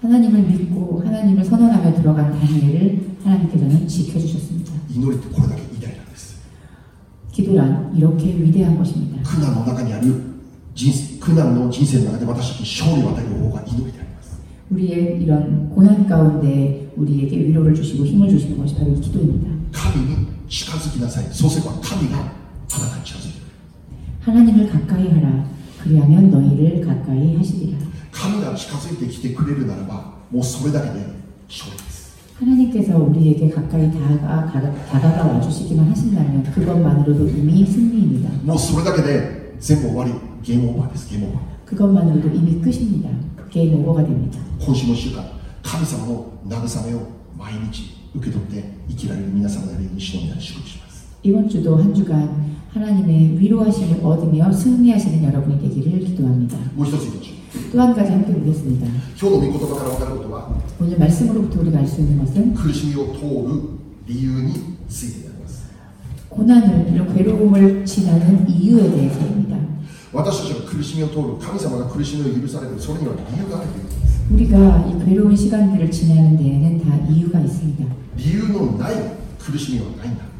[0.00, 4.72] 하나님을 믿고 하나님을 선언하며 들어간 다니엘을 하나님께서는 지켜주셨습니다.
[4.90, 6.40] 祈りってこれだけ偉大なんです
[7.32, 9.22] 기도란 이렇게 위대한 것입니다.
[9.22, 10.14] 苦難の中にある
[10.74, 19.50] 人生苦難の人生の中で私たちに勝利を与える方が祈りであります 우리의 이런 고난 가운데 우리에게 위로를 주시고 힘을 주시는 것이 바로 이 기도입니다.
[19.72, 22.32] 神に近づきなさいそうすれば神が
[22.74, 25.44] あなたに近づいてくれる 하나님을 가까이 하라.
[25.82, 27.78] 그리하면 너희를 가까이 하시리라.
[28.12, 31.00] 神が近づいてきてくれるならばもうそれだけで
[31.48, 34.50] 勝利です 하나님께서 우리에게 가까이 다가,
[34.90, 38.30] 다가가 와주시기만 하신다면 그것만으로도 이미 승리입니다.
[38.44, 40.12] もうそれだけで全部終わり
[40.42, 43.08] ゲームオーバーですゲームオーバー 그것만으로도 이미 끝입니다.
[43.50, 44.38] 게임 오버가 됩니다.
[44.64, 45.24] 今週の1週間
[45.62, 47.00] 神様の慰めを
[47.38, 52.28] 毎日受け取って生きられる皆様であるように主の皆に祝福します 이번 주도 한 주간
[52.73, 56.57] 하나님의 위로하심을 얻으며 승리하시는 여러분이 되기를 기도합니다.
[57.71, 58.87] 또 한 가지 함께 보겠습니다.
[60.79, 62.53] 오늘 말씀으로부터 우리가 알 수 있는 것은
[66.29, 69.57] 고난을 이런 괴로움을 지나는 이유에 대해서입니다.
[74.31, 77.85] 우리가 이 괴로운 시간들을 지나는 데에는 다 이유가 있습니다.
[78.19, 78.95] 이유는 나이,
[79.39, 80.36] 그릇이면 나이다.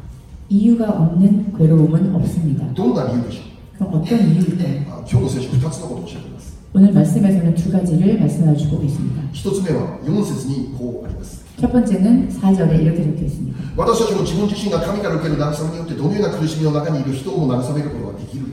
[0.49, 2.65] 이유가 없는 괴로움은 없습니다.
[2.73, 3.41] どんな理由でしょ
[3.77, 4.81] 그럼 어떤 이유일까요?
[4.81, 9.21] うあ今日の聖書2つのことを教えています 오늘 말씀에서는 두 가지를 말씀해 주고 계십니다.
[9.31, 13.57] 一つ目は4節にこうあります 첫 번째는 4절에 이렇게 적혀 있습니다.
[13.77, 18.45] 私たちも自分自身が神から受ける慰めによってどのような苦しみの中にいる人をも慰めることができる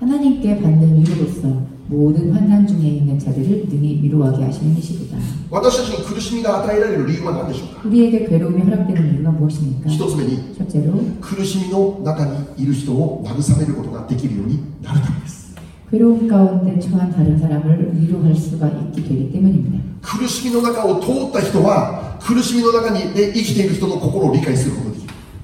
[0.00, 5.16] 하나님께 받는 위로로서 모든 환난 중에 있는 자들을 능히 위로하게 하시는 이시구다.
[5.50, 9.90] 私たちに苦しみが与えられる理由は何でしょうか 우리에게 괴로움이 허락되는 이유가 무엇입니까?
[9.90, 15.54] 一つ目に 첫째로 苦しみの中にいる人を慰めることができるようになるためです
[15.90, 19.78] 괴로움 가운데 처한 다른 사람을 위로할 수가 있게 되기 때문입니다.
[20.02, 24.87] 苦しみの中を通った人は苦しみの中にで生きている人の心を理解することができる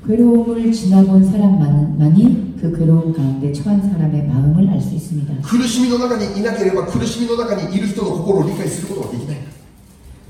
[0.06, 5.34] 괴로움을 지나본 사람만이 그 괴로움 가운데 처한 사람의 마음을 알 수 있습니다.
[5.42, 9.38] 苦しみの中にいなければ苦しみの中にいる人の心を理解することができない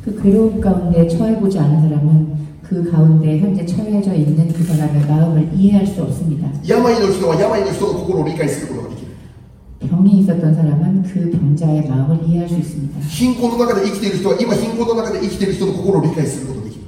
[0.04, 5.86] 그 괴로움 가운데 처해보지 않은 사람은 그 가운데 현재 처해져 있는 그 사람의 마음을 이해할
[5.86, 6.48] 수 없습니다.
[6.66, 9.10] 病の人は病の人の心を理解することができる
[9.88, 13.00] 병이 있었던 사람은 그 병자의 마음을 이해할 수 있습니다.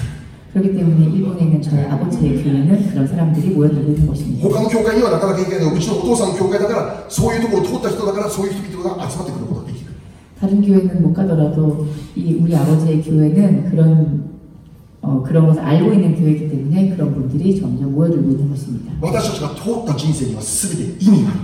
[0.54, 4.48] 그렇기 때문에 일본에 있는 저희 아버지의 교회는 그런 사람들이 모여들고 있는 것입니다.
[4.48, 9.92] 他の教会にはなかなか行けないけどうちのお父さんの教会だからそういうところを通った人だからそういう人々が集まってくることができる
[10.40, 14.34] 다른 교회는 못 가더라도 이 우리 아버지의 교회는 그런
[15.02, 18.94] 어, 그런 것을 알고 있는 교회이기 때문에 그런 분들이 점점 모여들고 있는 것입니다.
[19.02, 21.40] 私たちが通った人生には全て意味がある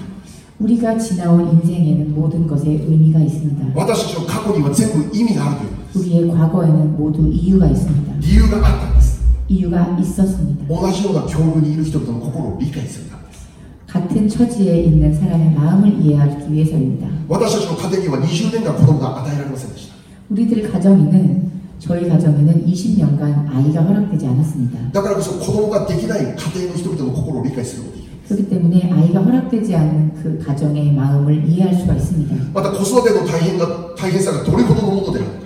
[0.59, 3.65] 우리가 지나온 인생에는 모든 것에 의미가 있습니다.
[3.75, 8.13] 私たちの過去には全部意味があるということです 우리의 과거에는 모두 이유가 있습니다.
[8.19, 10.65] 理由があったんです 이유가 있었습니다.
[10.67, 13.47] 同じような境遇にいる人々の心を理解するためです
[13.87, 17.07] 같은 처지에 있는 사람의 마음을 이해하기 위해서입니다.
[17.29, 19.95] 私たちの家庭には20年間子供が与えられませんでした
[20.29, 21.49] 우리들 가정에는
[21.79, 24.91] 저희 가정에는 20년간 아이가 허락되지 않았습니다.
[24.91, 32.35] だからこそ子供ができない家庭の人々の心を理解することができる 그렇기 때문에 아이가 허락되지 않는 그 가정의 마음을 이해할 수가 있습니다.
[32.53, 33.65] また子育ての大変が
[33.97, 35.39] 大変さがどれほどのものであるのか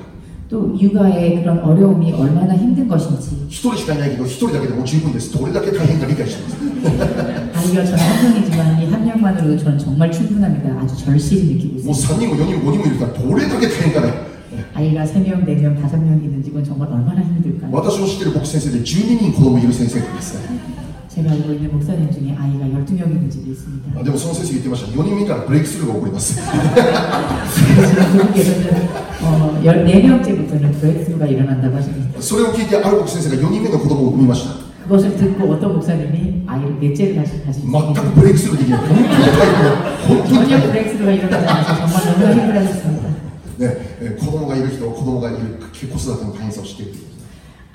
[0.50, 6.58] 또 육아의 그런 어려움이 얼마나 힘든 것인지 一人しかいないけど一人だけでも十分ですどれだけ大変か理解してます
[7.56, 10.78] 아이가 저는 한 명이지만 이 한 명만으로도 저는 정말 충분합니다.
[10.82, 12.16] 아주 절실히 느끼고 もう 있습니다.
[12.16, 14.14] 3人も4人も5人もいるからどれだけ大変かね
[14.76, 17.72] 아이가 3명, 4명, 5명 있는 집은 정말 얼마나 힘들까요?
[17.72, 20.60] 私の知ってる牧師先生で12人子供いる先生がいますね
[21.18, 24.00] 제가 알고 있는 목사님 중에 아이가 12명 있는 집이 있습니다.
[24.00, 26.36] あでもその先生言ってました4人目からブレイクスルーが起こります
[27.54, 28.90] 지금 미국에서는
[29.24, 32.20] 어, 14명째부터는 브레이크스루가 일어난다고 하십니다.
[32.22, 39.64] それを聞いてある牧師先生が4人目の子供を産みました 그것을 듣고 어떤 목사님이 아이를 넷째를 다시 다시 全くブレイクスルーできない本当に大変
[40.08, 43.04] 本当に大 전혀 変 브레이크스루가 일어나지 않아서 정말 너무 힘들어졌습니다.
[43.60, 45.40] ねえー子供がいる人子供がいる
[45.72, 46.94] 子育ての大変さを知っている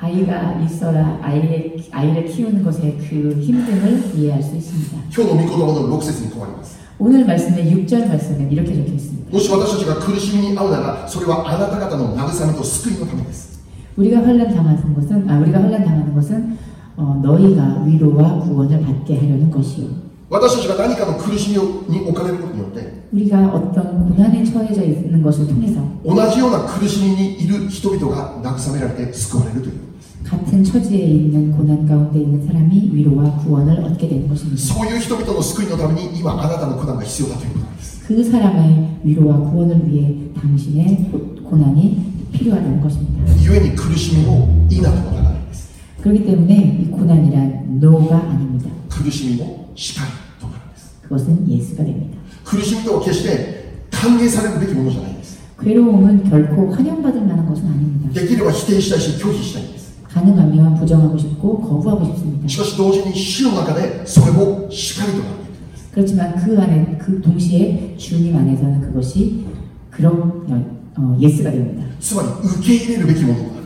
[0.02, 4.96] 아이가 있어라 아이의, 아이를 키우는 것의 그 힘듦을 이해할 수 있습니다.
[5.14, 9.32] 今日の御言葉の6節に変わります 오늘 말씀의 6절 말씀은 이렇게 적혀 있습니다.
[9.32, 13.58] もし私たちが苦しみに遭うならそれはあなた方の慰めと救いのためです
[13.96, 16.56] 우리가 환란 당하는 것은 아 우리가 환란 당하는 것은
[16.96, 20.08] 어, 너희가 위로와 구원을 받게 하려는 것이요.
[20.30, 29.91] 私たちが何かの苦しみに置かれることによって 우리가 어떤 고난에 처해져 있는 것을 통해서 同じような苦しみにいる人々が慰められて救われるということです
[30.24, 34.60] 같은 처지에 있는 고난 가운데 있는 사람이 위로와 구원을 얻게 되는 것입니다.
[34.62, 43.24] そういう人々の救いのために今あなたの苦難が必要だということなんです 그 사람의 위로와 구원을 위해 당신의 고- 고난이 필요하다는 것입니다.
[43.34, 45.70] 故に苦しみも否とはならないんです
[46.02, 48.68] 그렇기 때문에 이 고난이란 노가 아닙니다.
[48.90, 50.10] 苦しみも叱り
[50.40, 52.18] となるんです 그것은 예수가 됩니다.
[52.44, 58.20] 苦しみとは決して歓迎されるべきものじゃないんです 괴로움은 결코 환영받을 만한 것은 아닙니다.
[58.20, 59.81] できれば否定したいし拒否したいんです
[60.12, 62.48] 가능하면 부정하고 싶고 거부하고 싶습니다.
[62.48, 69.44] しかし同時に死の中でそれも叱りとなるべきなんです 그렇지만 그 안에 그 동시에 주님 안에서는 그것이
[69.90, 71.84] 그런 어, 예스가 됩니다.
[72.00, 73.64] つまり受け入れるべきものとなる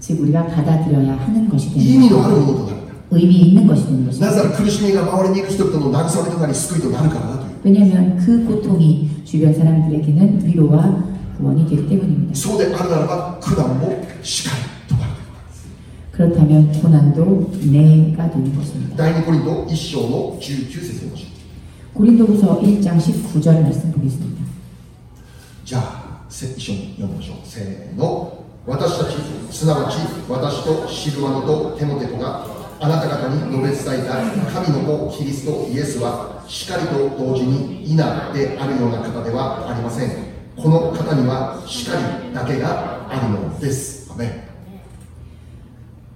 [0.00, 4.26] 즉 우리가 받아들여야 하는 것이 意 되는 味のあるものとなるんだ 의미 있는 것이 되는 것입니다.
[4.26, 11.04] なぜなら苦しみが周りにいる人々の慰めとなり救いとなるからだという 왜냐하면 그 고통이 주변 사람들에게는 위로와
[11.38, 12.34] 구원이 되기 때문입니다.
[12.34, 14.62] そうであるならば苦難も叱り
[16.16, 18.96] 그렇다면 고난도 내가 되는 것입니다.
[18.96, 21.26] 第2コリント1章の19節にもし
[21.94, 24.42] 고린도후서 1장 19절 말씀 보겠습니다.
[25.64, 29.16] じゃあせ一緒に読みましょうせーの私たち
[29.50, 29.96] すなわち
[30.28, 32.46] 私とシルワノとテモテとが
[32.80, 34.14] あなた方に述べ伝えた
[34.52, 40.10] 神の子キリストイエスはしかりと同時に稲であるような方ではありません
[40.56, 44.45] この方にはしかりだけがあるのですアメン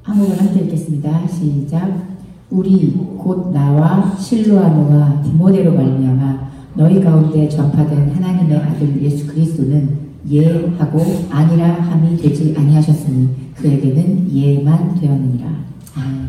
[0.03, 1.27] 한국을 함께 읽겠습니다.
[1.27, 2.17] 시작.
[2.51, 11.73] 우리 곧 나와 실로아노와 디모데로 말미암아 너희 가운데 전파된 하나님의 아들 예수 그리스도는 예하고 아니라
[11.75, 15.49] 함이 되지 아니하셨으니 그에게는 예만 되었느니라.
[15.95, 16.27] 아멘.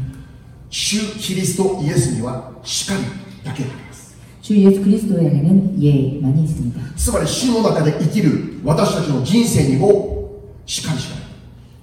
[0.70, 3.04] 主キリストイエスにはしかり
[3.44, 6.80] だけがあります 주 예수 그리스도에게는 예만이 있습니다.
[6.96, 11.21] つまり死の中で生きる私たちの人生にもしかりしかない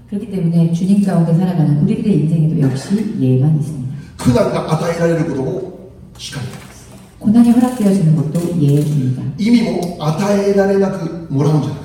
[0.09, 3.95] 그렇기 때문에 주님 가운데 살아가는 우리들의 인생에도 역시 예만 있습니다.
[4.23, 6.59] 고난과 아다이라를 그러고 시간입니다.
[7.19, 9.21] 고난이 허락되어지는 것도 예입니다.
[9.37, 11.79] 이미 뭐 아다에라레나 그 뭐라고 하잖아요.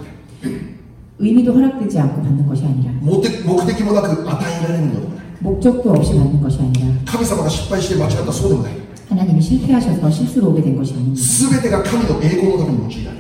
[1.19, 5.15] 의미도 허락되지 않고 받는 것이 아니라 뭐 목적기보다 뭐 그 아다에라레는 거구나.
[5.41, 8.69] 목적도 없이 받는 것이 아니라 카미사마가 失敗시에 맞춰갔다 소득나
[9.09, 11.21] 하나님이 실패하셔서 실수로 오게 된 것이 아닙니다.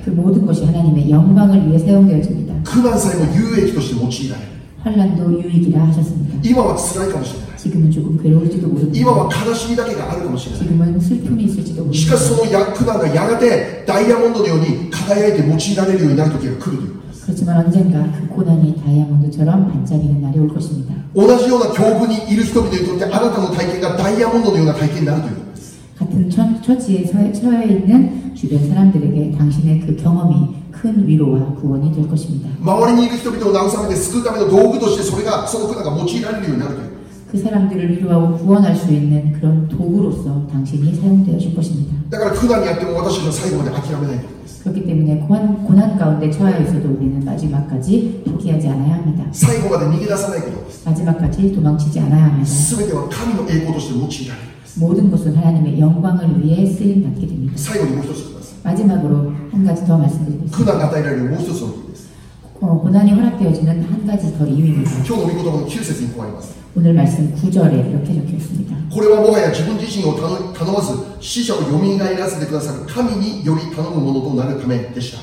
[0.04, 2.54] 그 모든 것이 하나님의 영광을 위해 사용되어집니다.
[2.64, 4.36] 그만 사이고 유의 기도시 모치이라.
[4.83, 6.39] る 환란도 유익이라 하셨습니다.
[6.43, 9.11] 今は辛いかもしれない 지금은 조금 괴로울지도 今 모릅니다.
[9.11, 12.35] は悲しみだけがあるかもしれない 지금은 슬픔이 있을지도 しかし 모릅니다.
[12.35, 20.93] そのや苦難がやがてダイヤモンドのように輝いて用いられるようになる時が来るということです 그렇지만 언젠가 그 고난이 다이아몬드처럼 반짝이는 날이 올 것입니다.
[21.13, 31.93] 同じような境遇にいる人々にとってあなたの体験がダイヤモンドのような体験になるということです 같은 처, 처지에 처해, 처해 있는 주변 사람들에게 당신의 그 경험이 큰 위로와 구원이
[31.93, 32.49] 될 것입니다.
[32.61, 36.89] 周りにいる人々を慰めて救うための道具としてそれがその苦難が用いられるようになるという
[37.31, 41.93] 그 사람들을 위로하고 구원할 수 있는 그런 도구로서 당신이 사용되어질 것입니다.
[42.09, 49.25] だから苦難にあっても私たちは最後まで諦めないということです 그렇기 때문에 고난, 고난 가운데 처해 있어도 우리는 마지막까지 포기하지 않아야 합니다.
[49.31, 52.49] 最後まで逃げ出さないことです 마지막까지 도망치지 않아야 합니다.
[52.49, 57.53] 全ては神の栄光として用いられるんです 모든 것은 하나님의 영광을 위해 쓰임 받게 됩니다.
[58.63, 60.57] 最後にもう一つください 마지막으로 한 가지 더 말씀드리겠습니다.
[60.57, 62.09] 苦難が与えられるもう一つの理由です
[62.61, 64.91] 어, 고난이 허락되어지는 한 가지 더 이유입니다.
[64.91, 68.75] 今日の御言葉の9節にこうあります 오늘 말씀 9절에 이렇게 적혀 있습니다.
[68.93, 75.19] これはもはや自分自身を頼頼まず死者をよみがえらせてくださる神により頼むものとなるためでした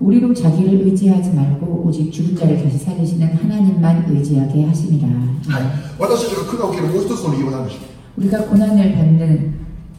[0.00, 5.08] 우리로 자기를 의지하지 말고 오직 죽은 자를 다시 살리시는 하나님만 의지하게 하심이라.
[5.08, 5.62] はい
[5.98, 7.76] 私たちが苦難を受けるもう一つの理由は何でしょ
[8.16, 9.54] う 우리가 고난을 받는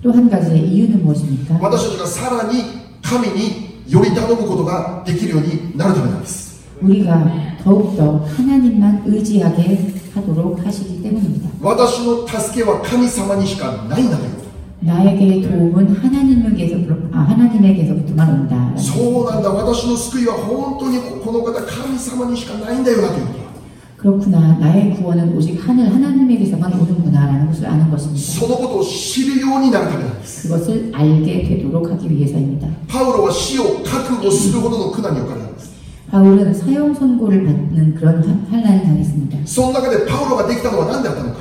[0.06, 1.58] 또 한 가지의 이유는 무엇입니까?
[1.62, 2.64] 私たちがさらに
[3.04, 7.24] 神により頼むことができるようになるためなんです 우리가
[7.64, 11.50] 더욱더 하나님만 의지하게 하도록 하시기 때문입니다.
[11.62, 14.52] 私の助けは神様にしかないんだということ
[14.84, 16.76] 나에게 도움은 하나님에게서
[17.14, 18.74] 아, 하나님에게서부터만 온다.
[18.82, 23.40] そうなんだ私の救いは本当にこの方神様にしかないんだよなということ
[23.98, 24.58] 그렇구나.
[24.60, 28.20] 나의 구원은 오직 하늘 하나님에게서만 오는구나라는 것을 아는 것입니다.
[28.20, 32.68] そのことを知るようになるためなんです 그것을 알게 되도록 하기 위해서입니다.
[32.88, 35.72] パウロは死を覚悟するほどの苦難に置かれたんです
[36.10, 39.38] 바울은 사형 선고를 받는 그런 환- 환란을 당했습니다.
[39.46, 41.38] その中でパウロができたのは何であったのか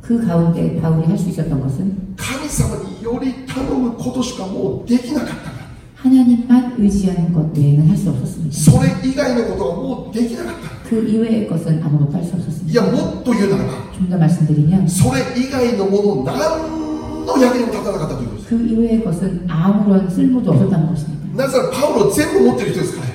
[0.00, 5.64] 그 가운데 바울이 할 수 있었던 것은 神様により頼むことしかもうできなかったんだ
[5.96, 8.54] 하나님만 의지하는 것 외에는 할 수 없었습니다.
[8.56, 12.74] それ以外のことはもうできなかった 그 이외의 것은 아무것도 할 수 い 없었습니다.
[12.74, 21.24] やもっと言うならば 좀 더 말씀드리면 それ以外のもの何の役にも立たなかったということです 그 이외의 것은 아무런 쓸모도 없었다는 것입니다.
[21.36, 23.08] なぜならパウロ全部持ってる人ですから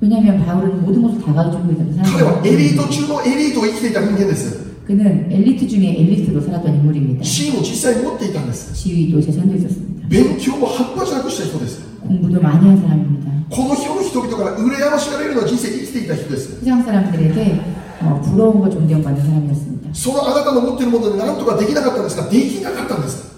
[0.00, 2.82] 왜냐하면 바울은 모든 것을 다 가지고 있는 彼はエリー 사람이에요.
[2.82, 7.22] ト中のエリートを生きていた人間です 그는 엘리트 중에 엘리트로 살았던 인물입니다.
[7.24, 10.08] 地位も実際持っていたんです 지위도 재산도 있었습니다.
[10.08, 13.30] 勉強も半端じゃなくした人です 공부도 많이 한 사람입니다.
[13.50, 17.60] この世の人々から羨ましがられるような人生生きていた人です 세상 사람들에게
[18.02, 19.90] 어, 부러움과 존경받는 사람이었습니다.
[19.94, 23.30] そのあなたの持っているもので何とかできなかったんですかできなかったんです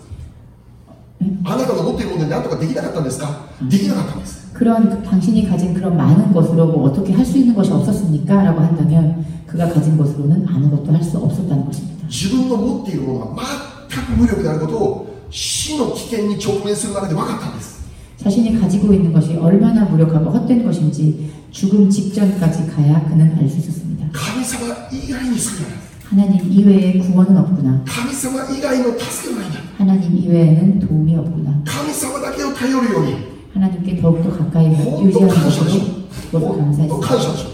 [1.45, 8.43] あなたの持っているもので何とかできなかったんですかできなかったんです 그런 그- 당신이 가진 그런 많은 것으로 뭐 어떻게 할 수 있는 것이 없었습니까?
[8.43, 12.07] 라고 한다면 그가 가진 것으로는 아무것도 할 수 없었다는 것입니다.
[12.09, 13.43] 自分の持っているものが
[13.89, 17.83] 全く無力であることを死の危険に直面する中で分かったんです
[18.19, 24.07] 자신이 가지고 있는 것이 얼마나 무력하고 헛된 것인지 죽음 직전까지 가야 그는 알 수 있었습니다.
[24.13, 27.83] 神様以外に救いがない 하나님 이외에 구원은 없구나.
[27.87, 31.63] 神様以外の助けがないんだ 하나님 이외에는 도움이 없구나.
[33.55, 35.79] 神様だけを頼るように 하나님께 더욱더 가까이 어, 유지하는 또 것으로 감사하죠.
[36.31, 37.07] 그것을 本当 감사했습니다.
[37.07, 37.49] 感謝でしょ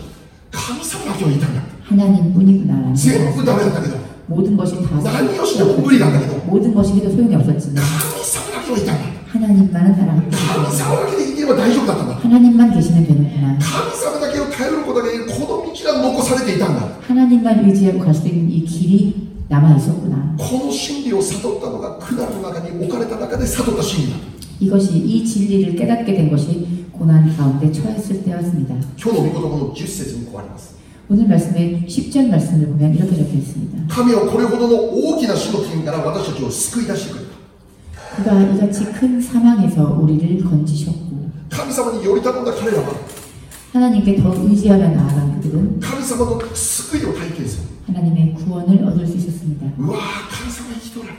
[0.50, 9.04] 神様だけを言いたんだ 하나님뿐이구나라는 全 생각을 部ダメだったけど 모든 것이 다 何をしても無理なんだけど 모든 것이 해도 소용이 없었지만 神様だけを言いたんだ
[9.30, 10.36] 하나님만은 따라갔다.
[10.36, 13.58] 神様だけで生きれば大丈夫だったんだ 하나님만 계시면 되는구나.
[13.60, 20.34] 神様だけを頼ることができるこの道が残されていたんだ 하나님만 의지하고 갈 수 있는 이 길이 남아 있었구나.
[20.38, 24.16] この真理を悟ったのが苦難の中に置かれた中で悟った真理だ
[24.60, 28.74] 이것이 이 진리를 깨닫게 된 것이 고난 가운데 처했을 때였습니다.
[29.02, 30.74] 今日の御言葉の10節にこうあります
[31.08, 33.94] 오늘 말씀의 10절 말씀을 보면 이렇게 적혀 있습니다.
[33.94, 37.30] 神はこれほどの大きな死の危険から私たちを救い出してくれた
[38.16, 42.94] 그가 이같이 큰 사망에서 우리를 건지셨고 神様により頼んだ彼らは
[43.72, 49.66] 하나님께 더 의지하며 나아간 그들은 神様の救いを体験する 하나님의 구원을 얻을 수 있었습니다.
[49.78, 51.16] うわー神様生きとられる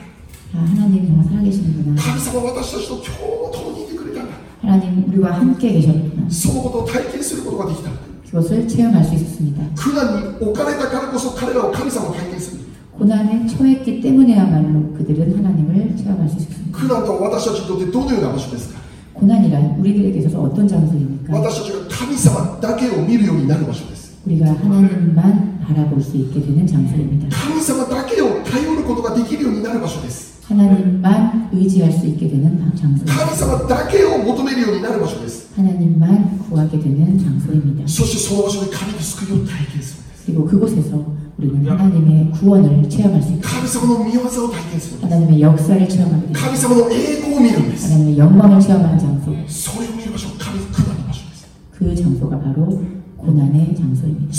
[0.54, 1.96] 아, 하나님 정말 살아계시는구나.
[2.02, 6.30] 神様は私たちと今日も共にいてくれたんだ 하나님 우리와 함께 계셨구나.
[6.30, 7.90] そのことを体験することができた
[8.32, 9.64] 그것을 체험할 수 있었습니다.
[9.76, 12.62] 苦難に置かれたからこそ彼らを神様を体験する
[12.98, 16.78] 고난에 처했기 때문에야말로 그들은 하나님을 체험할 수 있었습니다.
[16.78, 18.80] 苦難とは私たちにとってどのような場所ですか
[19.14, 21.32] 고난이란 우리들에게 있어서 어떤 장소입니까?
[21.34, 27.28] 私たちが神様だけを見るようになる場所です 우리가 하나님만 바라볼 수 있게 되는 장소입니다.
[27.36, 33.14] 神様だけを頼ることができるようになる場所です 하나님만 의지할 수 있게 되는 장소입니다.
[33.14, 37.84] 神様だけを求めるようになる場所です 하나님만 구하게 되는 장소입니다.
[37.88, 41.06] そしてその場所で神の救いを体験するんです 그리고 그곳에서
[41.38, 46.40] 우리는 하나님의 구원을 체험할 수 있고 神様の見業を体験するんです 하나님의 역사를 체험하게 됩니다.
[46.42, 49.32] 神様の栄光を見るんです 하나님의 영광을 체험하는 장소.
[49.48, 52.84] それを見る場所神苦難の場所です 그 장소가 바로
[53.18, 54.32] 고난의 장소입니다.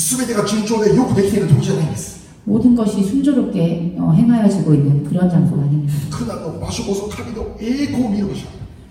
[2.48, 5.94] 모든 것이 순조롭게 어, 행하여지고 있는 그런 장소가 아닙니다.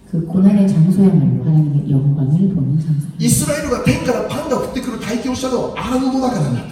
[0.07, 3.07] 그, 그 고난의 장소야말로 하나님의 영광을 보는 장소.
[3.18, 6.66] 이스라엘과 탱가라 판다 그때그로 다이기오샤도 아무도나가나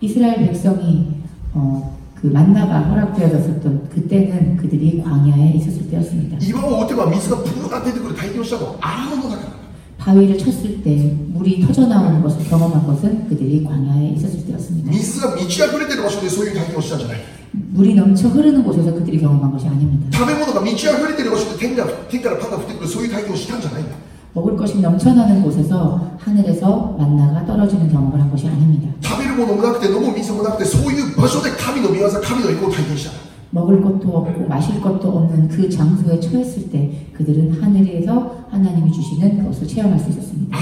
[0.00, 1.16] 이스라엘 백성이
[1.52, 6.38] 어, 그 만나가 허락되어졌었던 그때는 그들이 광야에 있었을 때였습니다.
[6.38, 9.65] 이와 오때와 미스가 부르가 되는 그로 다이기오샤도 아무도나가나
[10.05, 14.91] 바위를 쳤을 때 물이 터져 나오는 것을 경험한 것은 그들이 광야에 있었을 때였습니다.
[14.91, 17.19] 水が満ち溢れてる場所でそういう体験をしたんじゃない
[17.53, 20.07] 물이 넘쳐 흐르는 곳에서 그들이 경험한 것이 아닙니다.
[20.17, 23.95] 食べ物が満ち溢れてる場所で天が天からパンが降ってくるそういう体験をしたんじゃないんだ
[24.33, 28.87] 먹을 것이 넘쳐나는 곳에서 하늘에서 만나가 떨어지는 경험을 한 것이 아닙니다.
[29.03, 33.11] 食べるものもなくて飲む水もなくてそういう場所で神の御業神の栄光を体験した
[33.56, 39.66] 먹을 것도 없고 마실 것도 없는 그 장소에 처했을 때 그들은 하늘에서 하나님이 주시는 것을
[39.66, 40.56] 체험할 수 있었습니다.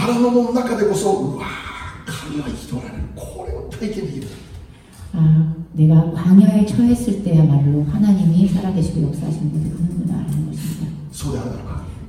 [5.12, 10.86] 아, 내가 광야에 처했을 때야말로 하나님이 살아계시고 역사하시는 분이 있는구나 하는 것입니다.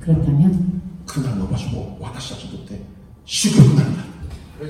[0.00, 2.74] 그렇다면 그날 너마시고 와다시 아침부터
[3.24, 4.15] 시급 날입니다.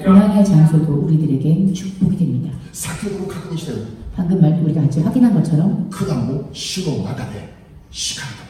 [0.04, 2.50] 고난의 장소도 우리들에겐 축복이 됩니다.
[2.72, 7.54] 先ほども確認したように 방금 말 우리가 같이 확인한 것처럼 苦難も主の中で
[7.92, 8.42] 叱ると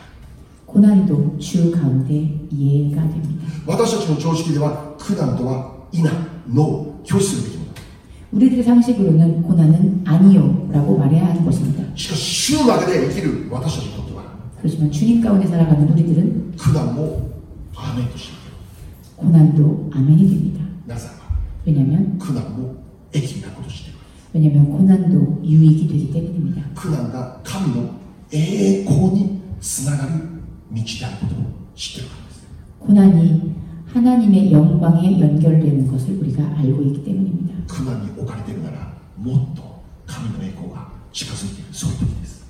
[0.68, 2.14] 고난도 주 가운데
[2.52, 3.46] 이해가 됩니다.
[3.66, 7.72] 私たちの常識では苦難とは否ノー拒否するべきもの
[8.34, 11.84] 우리들의 상식으로는 고난은 아니요라고 말해야 하는 것입니다.
[11.96, 12.22] しかし
[12.54, 14.24] 主の中で生きる私たちにとっては
[14.62, 17.32] 그렇지만 주님 가운데 살아가는 우리들은 苦難も
[17.76, 18.36] アーメンとしてい
[19.18, 20.62] 고난도 아멘이 됩니다.
[21.66, 22.76] るなぜならば 왜냐하면 苦難も
[23.14, 24.00] 益になることを知っている
[24.34, 26.62] 왜냐하면 고난도 유익이 되기 때문입니다.
[26.74, 27.90] 苦難が神の
[28.32, 30.12] 栄光につながる
[30.72, 31.38] 道であることを
[31.76, 32.48] 知っているからです
[32.80, 33.56] 고난이
[33.88, 37.54] 하나님의 영광에 연결되는 것을 우리가 알고 있기 때문입니다.
[37.68, 42.46] 苦難に置かれているならもっと神の栄光が近づいているそういう時です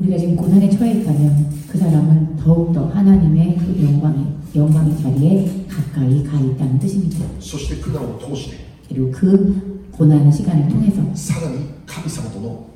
[0.00, 6.38] 우리가 지금 고난에 처해 있다면 그 사람은 더욱더 하나님의 그 영광의 영광의 자리에 가까이 가
[6.38, 7.24] 있다는 뜻입니다.
[7.40, 12.66] そして苦難を通して 그리고 그 고난의 시간을 통해서 さらに神様との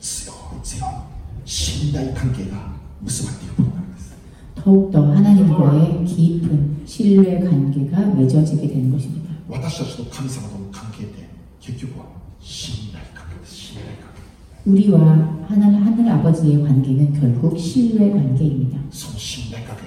[0.00, 0.90] 強い強い
[1.44, 4.14] 信頼関係が結ばれていることなんです
[4.54, 9.28] 더욱더 하나님과의 깊은 신뢰 관계가 맺어지게 되는 것입니다.
[9.48, 11.28] 私たちと神様との関係って
[11.60, 12.06] 結局は
[12.40, 14.18] 信頼関係です信頼関係
[14.66, 15.00] 우리와
[15.48, 18.78] 하늘, 하늘 아버지의 관계는 결국 신뢰 관계입니다.
[18.90, 19.82] その信頼関係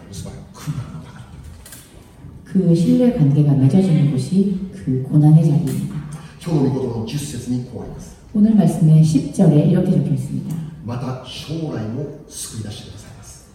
[2.56, 5.96] 그 신뢰 관계가 맺어지는 곳이 그 고난의 자리입니다.
[6.44, 10.56] 今日の御言葉の10節にこうあります 오늘 말씀의 10절에 이렇게 적혀 있습니다.
[10.86, 13.46] また将来も救い出してくださいます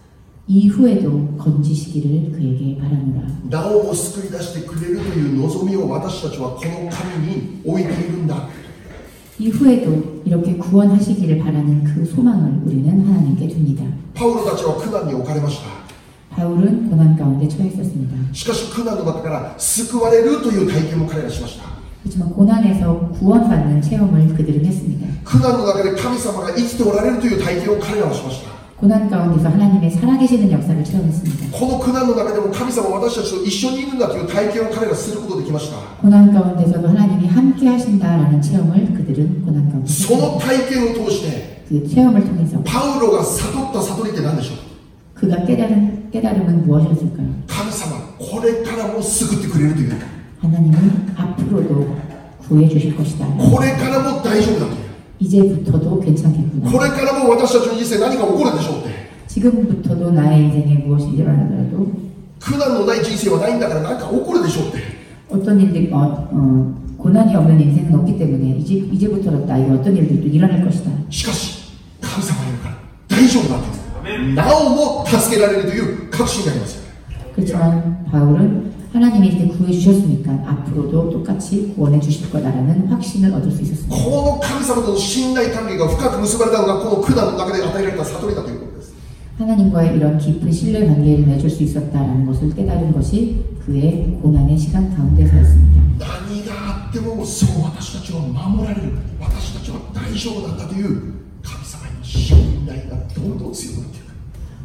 [0.48, 3.26] 이후에도 건지시기를 그에게 바라노라.
[3.50, 8.48] なおも救い出してくれるという望みを私たちはこの神に置いているんだ
[9.38, 13.84] 이후에도 이렇게 구원하시기를 바라는 그 소망을 우리는 하나님께 둡니다.
[14.14, 15.79] パウロたちは苦難に置かれました
[16.30, 18.32] 바울은 고난 가운데 처했었습니다.
[18.32, 21.64] しかし苦難の中から救われるという体験も彼らしました
[22.02, 25.06] 그렇지만 고난에서 구원받는 체험을 그들은 했습니다.
[25.24, 31.56] 苦難の中で神様が生きておられるという体験を彼らはしました 고난 가운데서 하나님의 살아계시는 역사를 체험했습니다.
[31.58, 44.56] この苦難の中でも神様は私たちと一緒にいるんだという体験を彼らはすることができました 고난 가운데서도 하나님이 함께 하신다라는 체험을 그들은 고난 가운데 その体験を通して 그 체험을 통해서 パウロが悟った悟りって何でしょう
[45.14, 47.27] 그가 깨달은 깨달음은 무엇이었을까요?
[47.47, 49.97] 감사만 고레카라고 스그트 그리는 데요
[50.39, 51.95] 하나님은 앞으로도
[52.47, 53.27] 구해 주실 것이다.
[53.27, 54.67] 고레카라고 다이쇼다.
[55.19, 56.69] 이제부터도 괜찮겠구나.
[56.69, 58.83] 고레카라고 와다시아준 인생 나니가 오고라데쇼
[59.27, 61.91] 지금부터도 나의 인생에 무엇이 일어나더라도
[62.39, 64.61] 그날로 나의 인생은 나인다가 나니까 오고라데쇼
[65.29, 70.65] 어떤 일들 어, 어 고난이 없는 인생은 없기 때문에 이제 이제부터는 나에게 어떤 일들도 일어날
[70.65, 70.91] 것이다.
[71.09, 71.71] 시카시
[72.01, 72.77] 감사만 해라.
[73.07, 73.80] 다이쇼다.
[74.20, 76.82] 夫だとなおも助けられるという確信がありますよ
[77.34, 83.94] 그렇지만 바울은 하나님이 이렇게 구해 주셨으니까 앞으로도 똑같이 구원해 주실 거다라는 확신을 얻을 수 있었습니다.
[83.94, 88.94] この神様との信頼関係が深く結ばれたのがこの苦難の中で与えられた悟りだということです
[89.38, 95.82] 하나님과의 이런 깊은 신뢰 관계를 맺을 수 있었다라는 것을 깨달은 것이 그의 고난의 시간 가운데서였습니다.
[95.98, 100.86] 何があってもそう私たちは守られる私たちは大丈夫なんだという
[101.42, 103.99] 神様への信頼がどんどん強くなっていく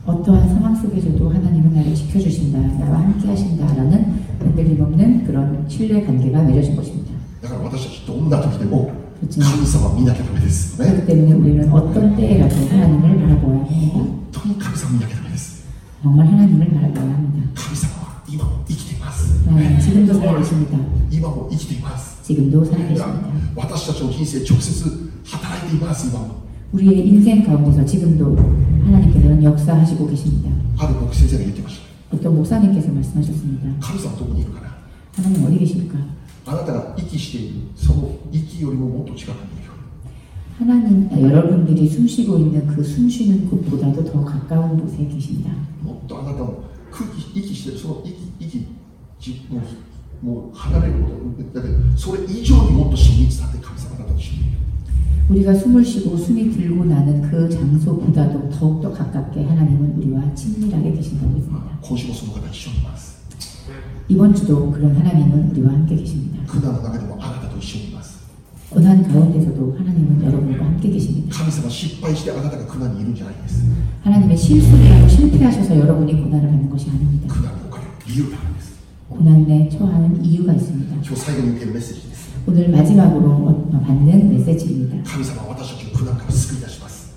[0.05, 6.75] 어떠한 상황 속에서도 하나님은 나를 지켜주신다, 나와 함께 하신다라는 흔들림 없는 그런 신뢰 관계가 맺어진
[6.75, 7.11] 것입니다.
[7.41, 8.91] だから私たちどんな時でも
[9.21, 13.93] 神様を見なきゃダメですよね 그렇기 때문에 우리는 어떤 때라도 하나님을 바라보아야 합니다.
[13.93, 15.65] 本当に神様を見なきゃダメです
[16.01, 17.49] 정말 하나님을 바라보아야 합니다.
[17.55, 20.77] 神様は今も生きています 하나님 지금도 살아계십니다.
[21.11, 23.05] 今も生きています 지금도 살아계십니다.
[23.55, 26.41] 私たちの人生直接働いています今も
[26.76, 28.36] 우리의 인생 가운데서 지금도
[28.84, 30.50] 하나님께서는 역사하시고 계십니다.
[32.12, 33.76] 어떤 목사님께서 말씀하셨습니다.
[35.14, 35.98] 하나님 어디 계십니까?
[40.58, 45.50] 하나님 여러분들이 숨쉬고 있는 그 숨쉬는 곳보다도 더 가까운 곳에 계신다.
[46.06, 46.46] 또 하나가
[46.90, 47.04] 그
[47.34, 47.54] 이기
[48.38, 48.66] 이기
[49.18, 51.42] 지뭐 하나를 모두
[51.96, 54.55] 소리 이전이 모두 신이 있을 감사하다고 신이.
[55.28, 61.78] 우리가 숨을 쉬고 숨이 들고 나는 그 장소보다도 더욱더 가깝게 하나님은 우리와 친밀하게 계신다고 했습니다.
[64.08, 66.44] 이번 주도 그런 하나님은 우리와 함께 계십니다.
[68.70, 71.36] 고난 가운데서도 하나님은 여러분과 함께 계십니다.
[74.02, 77.34] 하나님의 실수를 실패하셔서 여러분이 고난을 받는 것이 아닙니다.
[79.08, 81.02] 고난에 처하는 이유가 있습니다.
[82.45, 85.11] 今日最後に受けるメッセージです 오늘 마지막으로 받는 메시지입니다.
[85.11, 87.13] 神様は私たちを苦難から救い出します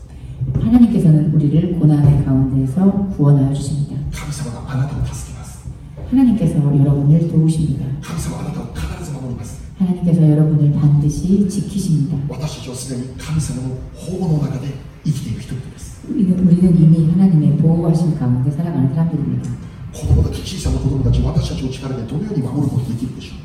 [0.55, 3.97] 하나님께서는 우리를 고난의 가운데서 구원하여 주십니다.
[4.13, 5.65] 神様があなたを助けます
[6.11, 7.85] 하나님께서 여러분을 도우십니다.
[8.03, 12.17] 神様はあなたを必ず守ります 하나님께서 여러분을 반드시 지키십니다.
[12.29, 14.69] 私たちはすでに神様の保護の中で
[15.05, 19.49] 生きている人々です 우리는, 우리는 이미 하나님의 보호하심 가운데 살아가는 사람들입니다.
[19.93, 23.39] 子供たち小さな子供たち私たちの力でどのように守ることができるでしょう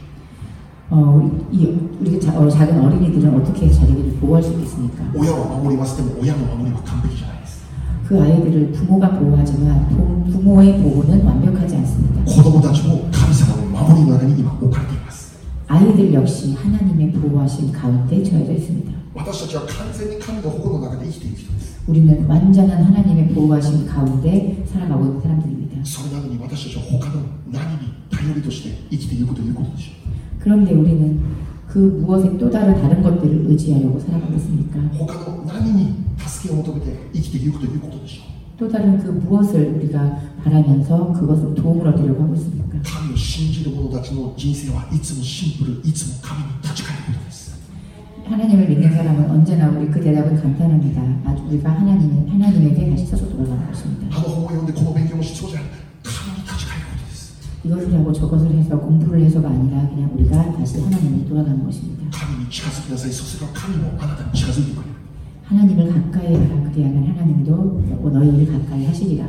[0.93, 1.65] 어, 이,
[2.01, 5.03] 우리 자, 어, 작은 어린이들은 어떻게 자기들을 보호할 수 있겠습니까?
[5.15, 7.61] 親は守りますでも親の守りは完璧じゃないです
[8.07, 12.23] 그 아이들을 부모가 보호하지만 부- 부모의 보호는 완벽하지 않습니다.
[12.25, 15.37] 子供たちも神様の守りの中に今置かれています
[15.67, 18.91] 아이들 역시 하나님의 보호하심 가운데 처해져 있습니다.
[19.13, 25.85] 私たちは完全に神の保護の中で生きている人です 우리는 완전한 하나님의 보호하심 가운데 살아가고 있는 사람들입니다.
[25.85, 30.02] それなのに私たちは他の何に頼りとして生きていくということでしょ
[30.43, 31.19] 그런데 우리는
[31.67, 34.79] 그 무엇에 또 다른 다른 것들을 의지하려고 살아가고 있습니까?
[34.79, 38.23] う他の何に助けを求めて生きていくということでしょ
[38.57, 42.77] 또 다른 그 무엇을 우리가 바라면서 그것으로 도움을 얻으려고 하고 있습니까?
[42.77, 47.59] う神を信じる者たちの人生はいつもシンプルいつも神に立ち返ることです
[48.25, 51.01] 하나님을 믿는 사람은 언제나 우리 그 대답은 간단합니다.
[51.25, 54.17] 아주 우리가 하나님, 하나님에게 다시 서서 돌아가는 것입니다.
[54.17, 55.61] あの本を読んでこの勉強もしそうじゃ
[57.64, 62.04] 이것을 하고 저것을 해서 공부를 해서가 아니라 그냥 우리가 다시 하나님으로 돌아가는 것입니다.
[65.44, 67.82] 하나님을 가까이 하라 그리하면 하나님도
[68.12, 69.26] 너희를 가까이 하시리라.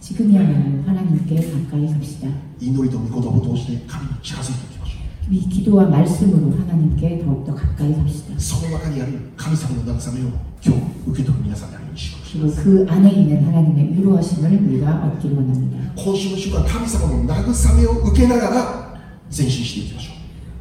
[0.00, 2.28] 지금이야말로 하나님께 가까이 갑시다.
[2.60, 4.52] 이 노래도 믿고 너무 도시에 하나님 지가서
[5.30, 8.32] 이 기도와 말씀으로 하나님께 더욱더 가까이 갑시다.
[12.32, 15.78] 그리고 그 안에 있는 하나님의 위로하심을 우리가 얻기를 원합니다.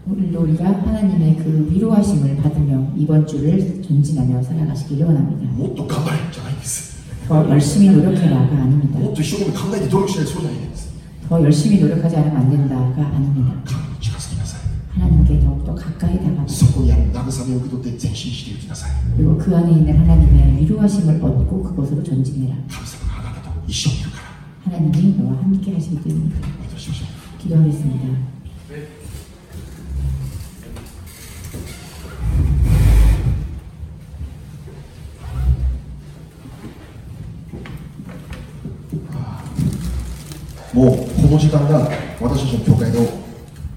[0.09, 5.49] 오늘도 우리가 하나님의 그 위로하심을 받으며 이번 주를 전진하며 살아가시기를 원합니다.
[7.27, 8.99] 더 열심히 노력해라가 아닙니다.
[11.27, 13.53] 더 열심히 노력하지 않으면 안 된다가 아닙니다.
[14.98, 22.54] 神に近づきなさい 하나님께 더욱더 가까이 다가가 そこにある慰めを受け取って前進していきなさい 그리고 그 안에 있는 하나님의 위로하심을 얻고 그곳으로 전진해라.
[22.68, 26.36] 神様があなたと一緒にいるから 하나님이 너와 함께 하실 때입니다.
[26.60, 28.32] お祈りしましょう 기도하겠습니다.
[40.72, 41.88] もうこの時間が
[42.20, 43.06] 私たちの教会の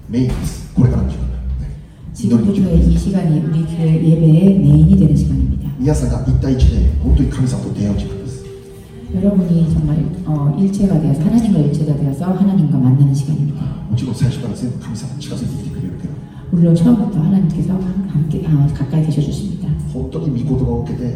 [0.08, 1.72] メインです これからの時間だ、ね、
[2.14, 5.70] 祈りの時間 지금부터의 이 시간이 우리 교회 예배의 메인이 되는 시간입니다.
[5.78, 8.44] 皆さんが一対一で本当に神様と出会う時間です
[9.14, 9.96] 여러분이 정말
[10.26, 13.62] 어, 일체가 되어서 하나님과 일체가 되어서 하나님과 만나는 시간입니다.
[13.90, 16.14] もちろん最初から全部神様に近づいてきてくれるけど
[16.50, 17.72] 물론 처음부터 하나님께서
[18.08, 19.68] 함께 아, 가까이 계셔 주십니다.
[19.92, 21.14] 本当に御言葉を受けて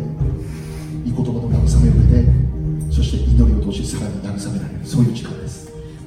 [1.10, 5.43] 御言葉の慰めを受けてそして祈りを通しさらに慰められるそういう時間です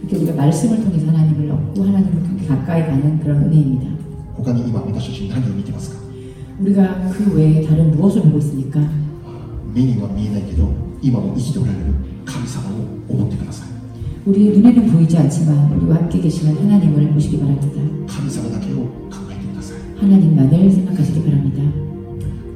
[0.01, 3.93] 이렇게 우리가 말씀을 통해서 하나님을 얻고 하나님을 통해 가까이 가는 그런 은혜입니다.
[4.43, 5.97] 他に今私たちに何を見てますか
[6.59, 8.79] 우리가 그 외에 다른 무엇을 보고 있습니까?
[9.73, 10.69] 目には見えないけど
[11.01, 11.85] 今も生きておられる
[12.25, 12.73] 神様を
[13.09, 13.69] 思ってください
[14.25, 17.81] 우리 눈에는 보이지 않지만 우리와 함께 계시는 하나님을 보시기 바랍니다.
[18.07, 18.77] 神様だけを
[19.09, 21.61] 考えてください 하나님만을 생각하시기 바랍니다.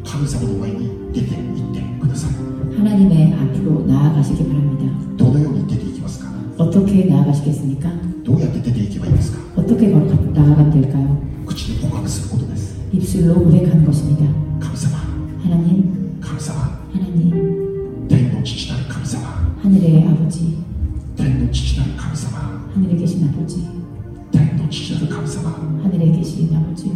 [0.05, 2.31] 神様の前に出て行ってください
[2.77, 4.93] 하나님의 앞으로 나아가시기 바랍니다.
[5.17, 5.90] どのように出ていきますか
[6.57, 7.89] 어떻게 나아가시겠습니까?
[8.23, 11.21] どうやって出ていけばいいですか 어떻게 걸어 나아가면 될까요?
[11.45, 14.25] 口で告白することです 입술로 고백하는 것입니다.
[14.59, 14.97] 神様
[15.43, 20.57] 하나님, 神様 하나님, 天の父なる神様 하늘의 아버지,
[21.15, 23.67] 天の父なる神様 하늘에 계신 아버지,
[24.31, 25.49] 天の父なる神様
[25.83, 26.91] 하늘에 계신 아버지.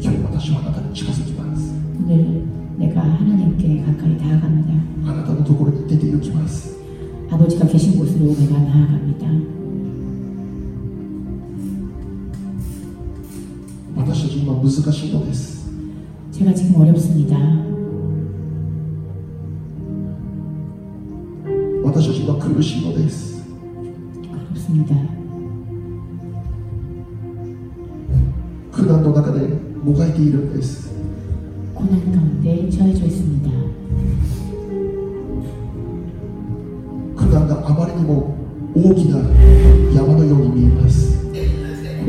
[0.00, 1.72] 今日私はあなたに近づきます
[2.04, 2.42] 오늘
[2.78, 4.74] 내가 하나님께 가까이 나아갑니다.
[5.06, 6.74] あなたのところに出て行きます
[7.31, 9.29] 아버지가 계신 곳으로 내가 나아갑니다.
[16.31, 17.68] 제가 지금 어렵습니다.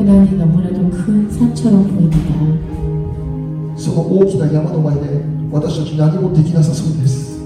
[0.09, 2.35] 고난이 너무나도 큰 산처럼 보입니다.
[3.77, 5.01] その大きな山の前で
[5.51, 7.43] 私たち何もできなさそうです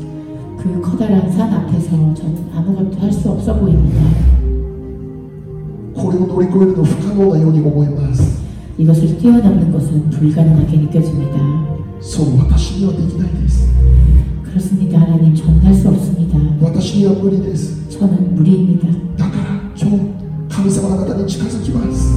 [0.58, 4.02] 그 커다란 산 앞에서 저는 아무것도 할 수 없어 보입니다.
[5.96, 8.42] これを乗り越えるの不可能なように思います
[8.78, 11.38] 이것을 뛰어넘는 것은 불가능하게 느껴집니다.
[12.02, 13.68] そう私にはできないです
[14.44, 15.00] 그렇습니다.
[15.00, 16.38] 하나님, 저는 할 수 없습니다.
[16.62, 18.88] 私には無理です 저는 무리입니다.
[19.18, 22.13] だから今日神様があなたに近づきます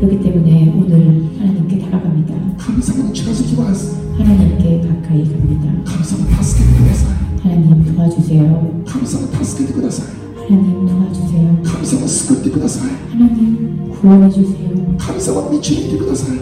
[0.00, 2.34] 그렇기 때문에 오늘 하나님께 다가갑니다.
[2.58, 5.72] 神様に近づきます 하나님께 가까이 갑니다.
[5.84, 8.84] 神様助けてください 하나님 도와주세요.
[8.86, 10.06] 神様助けてください
[10.48, 11.62] 하나님 도와주세요.
[11.64, 14.96] 神様救ってください 하나님 구원해 주세요.
[14.98, 16.38] 神様導いてください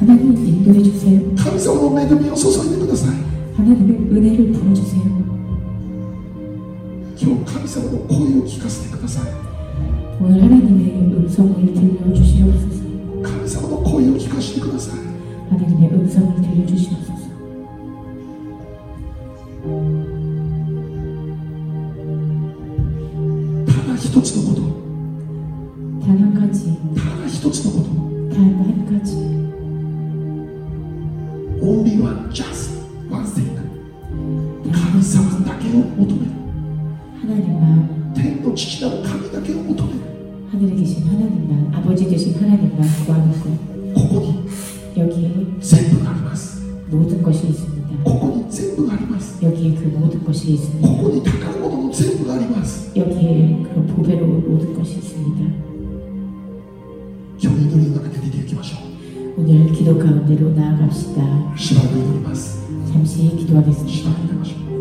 [0.00, 1.20] 하나님 인도해 주세요.
[1.36, 3.16] 神様の恵みを注いでください
[3.56, 5.04] 하나님의 은혜를 부어주세요.
[7.16, 9.24] 今日神様の声を聞かせてください
[10.20, 12.77] 오늘 하나님의 음성을 들려주시옵소서.
[13.21, 14.99] 神様の声を聞かせてください。
[50.29, 50.87] 것이 있습니다.
[50.87, 55.41] ここに宝物の全部があります 여기에 그 보배로 모든 것이 있습니다.
[57.41, 58.77] 今日祈りの中で出ていきましょ
[59.37, 61.53] 오늘 기도 가운데로 나아갑시다.
[61.55, 62.59] うしばらく祈ります
[62.91, 64.21] 잠시 しばらく 기도하겠습니다.
[64.21, 64.78] 祈りましょう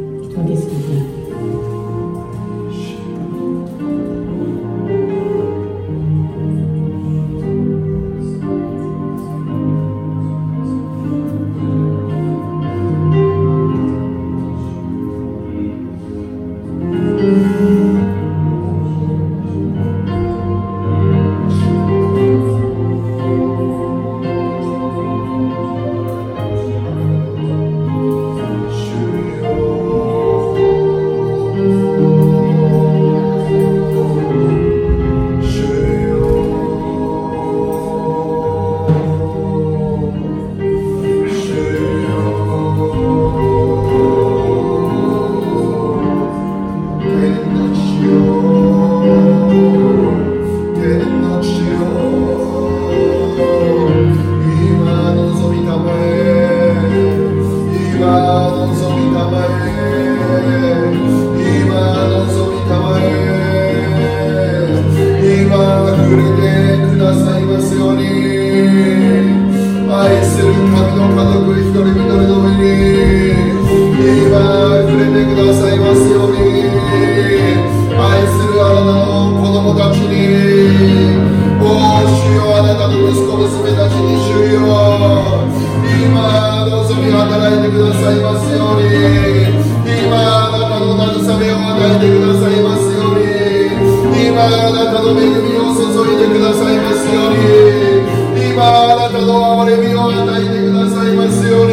[95.14, 101.72] の恵みを注いでくださいますように今あなたの憐れみを与えてくださいますよう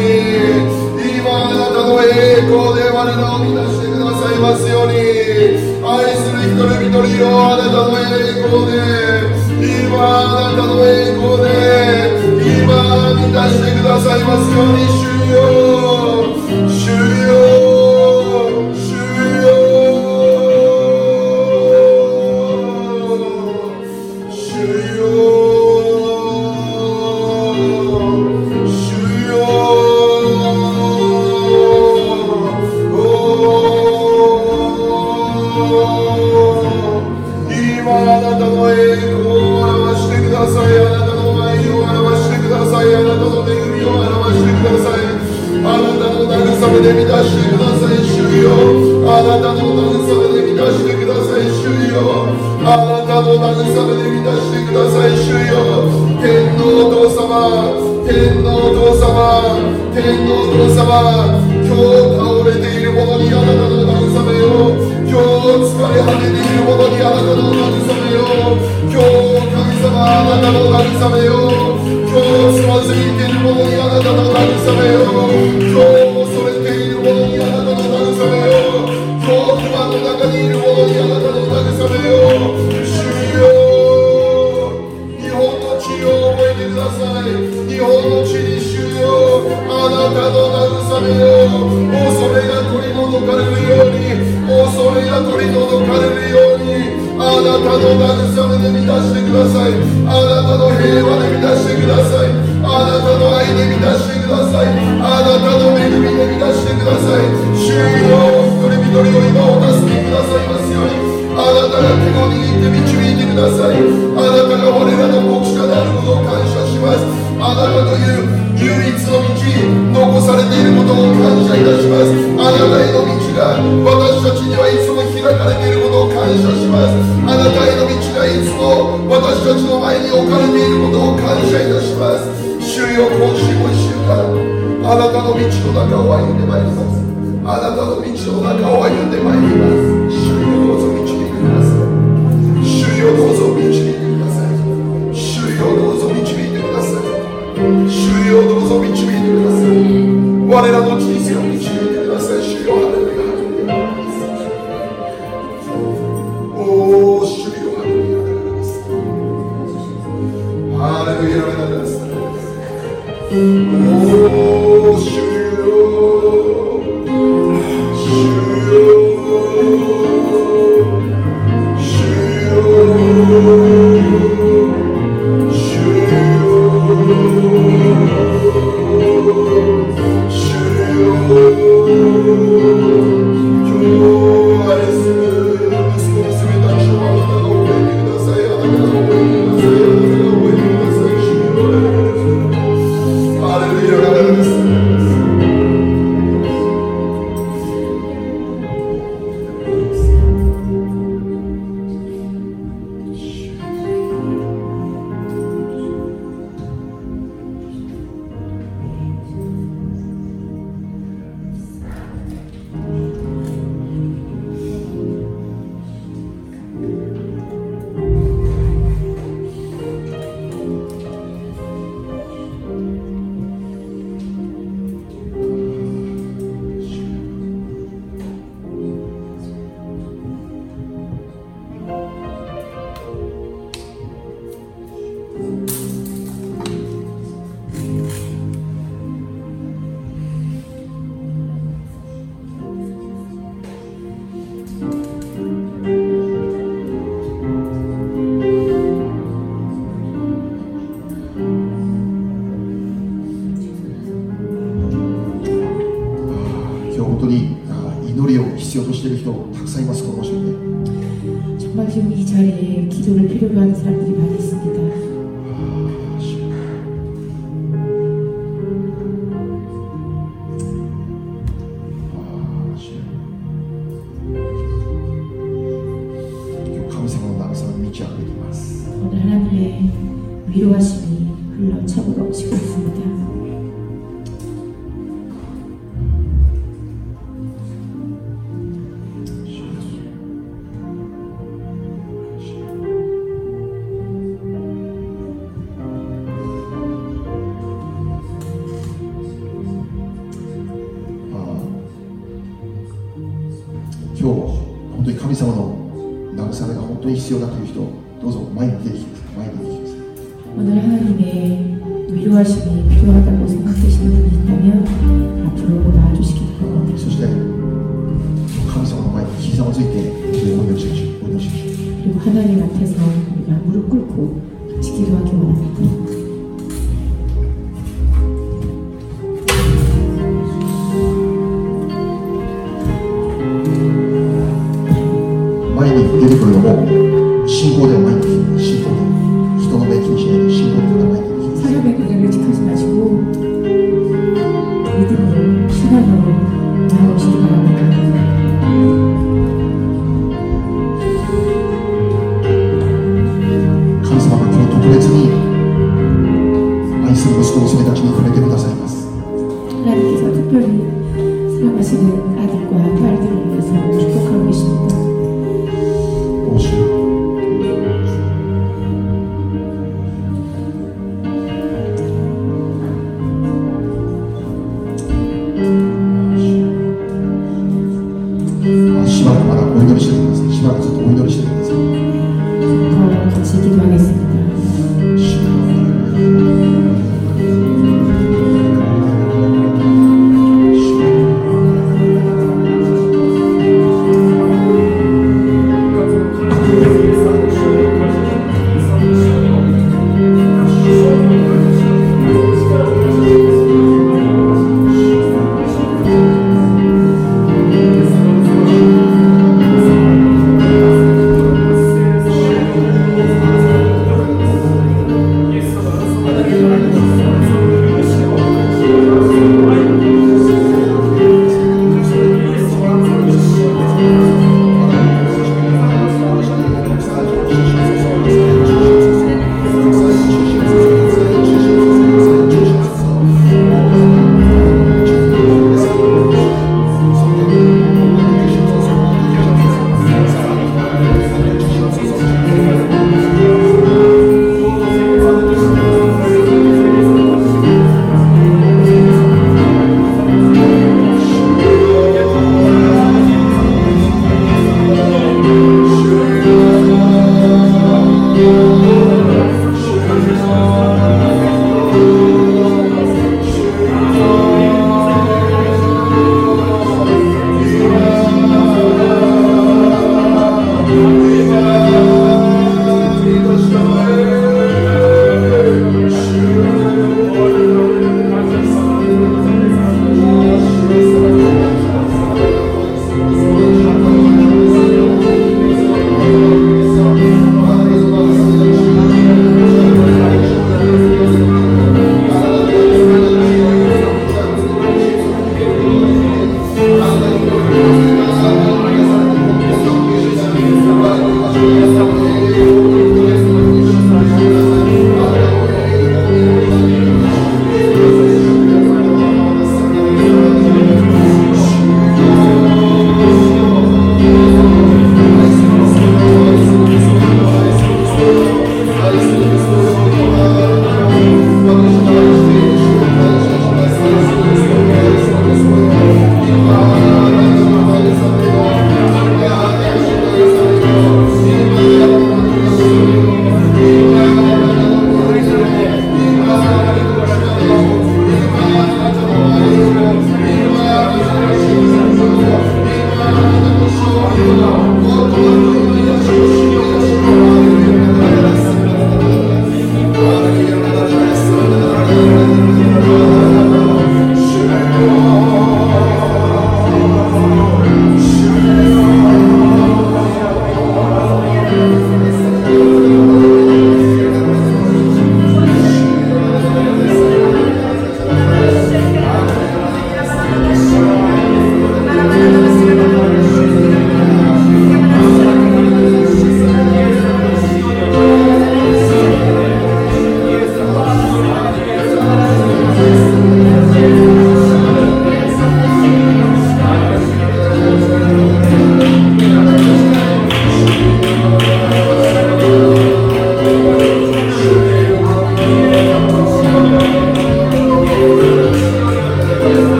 [1.20, 4.96] 今あなたの栄光で我らを満たしてくださいますように
[5.84, 8.80] 愛する一人一人をあなたの栄光で
[9.84, 11.52] 今あなたの栄光で
[12.64, 15.15] 今満たしてくださいますように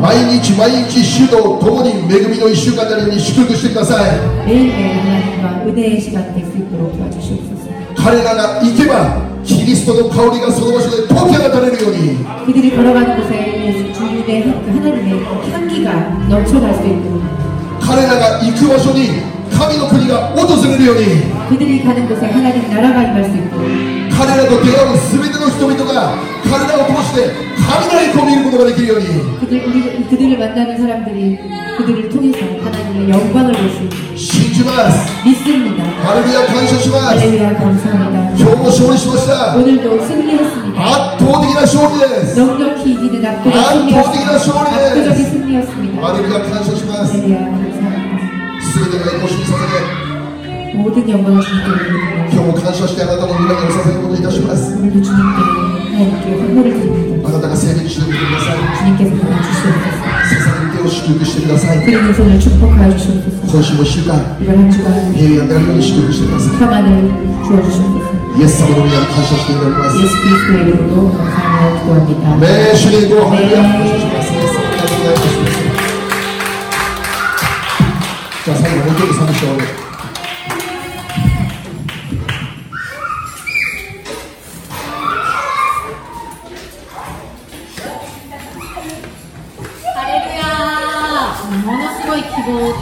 [0.00, 4.10] 毎日毎日主と共に恵みの1週間のように祝福してください。
[7.96, 12.16] 彼らが行けばキリストの香りがその場所で溶け渡れるように。
[17.80, 19.08] 彼らが行く場所に
[19.52, 21.02] 神の国が訪れるように。
[24.16, 26.14] 彼らと出会う全ての人々が
[26.48, 29.06] 彼らを通して 하나님을 거미는 것도 되기 위하니
[29.40, 31.40] 그 들, 그들을 만나는 사람들이
[31.76, 35.80] 그들을 통해서 하나님의 영광을 볼 수 있는 신주마스 믿습니 다.
[36.04, 36.96] 할렐루야 감사합니 다.
[37.08, 38.36] 할렐루야 감사합니 다.
[38.36, 40.80] 교모 소리시마사 오늘도 승리했습니 다.
[40.84, 41.96] 압도적이나 소리
[42.28, 45.08] 스 넉넉히 이기는 압도적인 압도적이나 승리였습니 다.
[45.08, 46.04] 압도적인 소리스 승리였습니 다.
[46.04, 46.92] 할렐루야 감사합니 다.
[46.92, 48.20] 할렐루야 감사합니 다.
[48.60, 49.76] 쓰레기가 있고 신사상에
[50.76, 52.36] 모든 영광을 주님께 올립니 다.
[52.36, 58.58] 교모 감사시대 하나 더 올리는 영사상에 모두 이다시마스 오늘도 주님께 あなたが聖霊にしてください。
[60.32, 61.76] 捧げる手を祝福してください。
[63.52, 66.56] 今週も1週間、平安であるように祝福してください。
[68.32, 69.96] イエス様の皆に感謝しております。
[72.40, 74.32] 名主にご拝礼を感謝します。
[78.44, 79.91] じゃあ最後、もう一人寂しい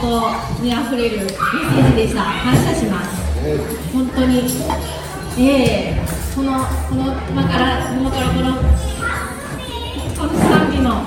[0.00, 4.40] とにあふれるメッセージでした感謝します本当に
[5.38, 8.56] ええこのこの今から今からこの
[10.16, 11.02] この賛美の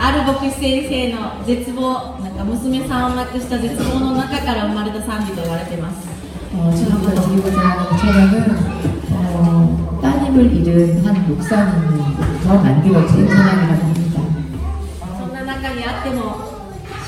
[0.00, 6.06] ある牧師先生の絶望なんか娘さんを亡くした絶望の中から生まれた賛美と言われてます
[6.54, 8.56] 어, 지금부터 드리고자 하는 찬양은
[9.12, 13.91] 어, 따님을 잃은 한 목사님으로부터 만들어진 찬양이라고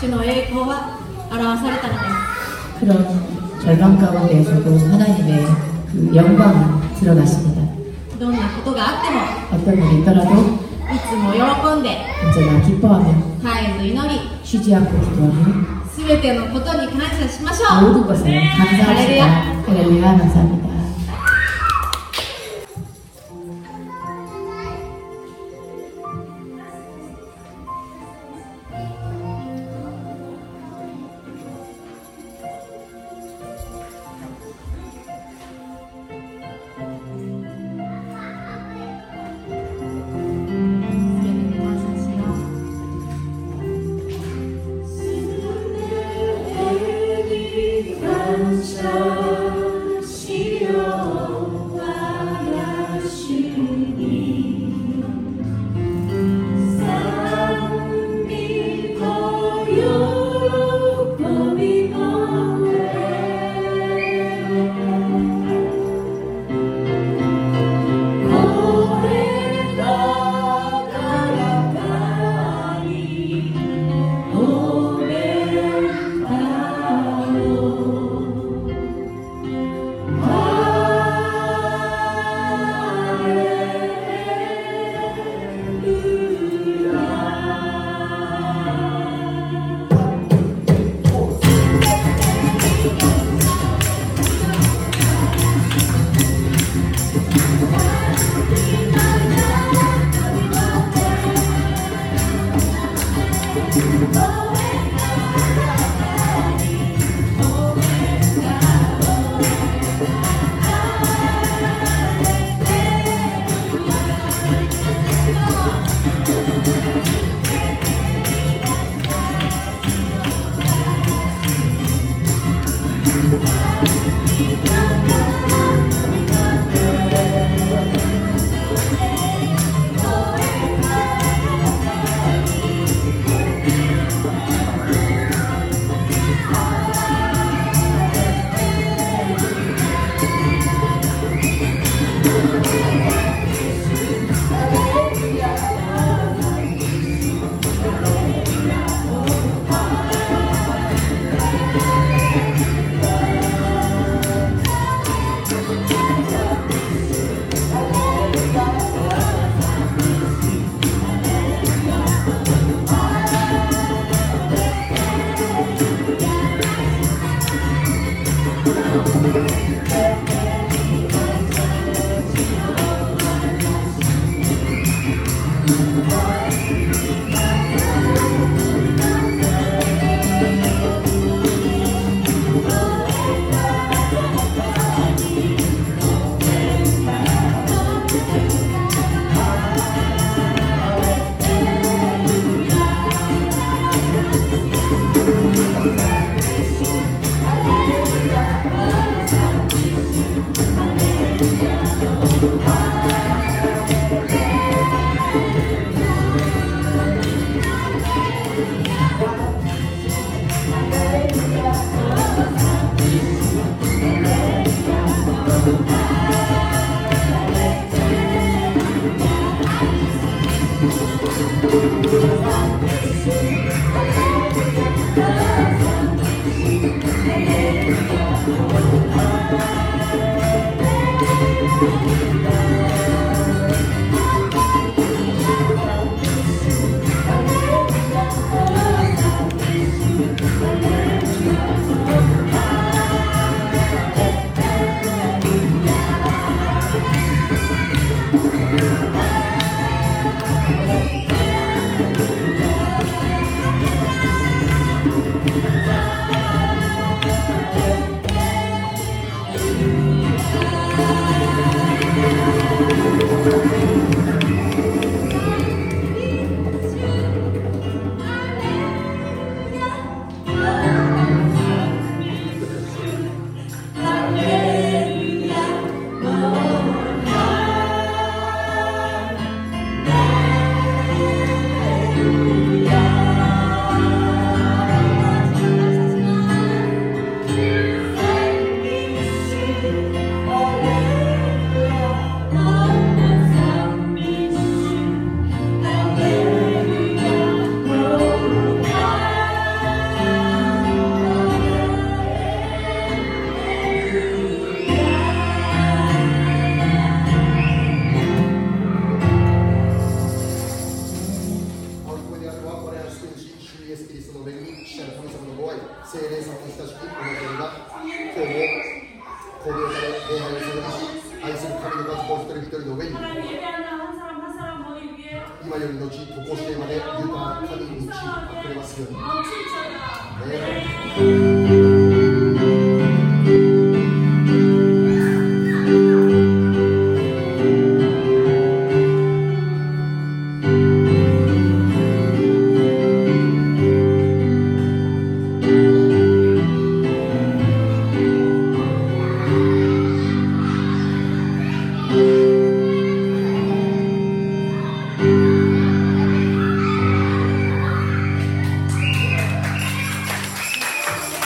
[0.04, 0.98] 主の栄光は
[1.30, 5.46] 表されたのです 그런 절망 가운데에서도 하나님의
[5.92, 7.60] 그 영광이 드러났습니다.
[8.18, 9.20] どんなことがあっても
[9.56, 13.04] 어떤 일이 있더라도 いつも喜んで 언제나 기뻐하며
[13.40, 19.24] 絶えず祈り 쉬지 않고 기도하며 すべてのことに感謝しましょう 모든 것에 감사합니다.
[19.66, 20.73] 할렐루야 감사합니다.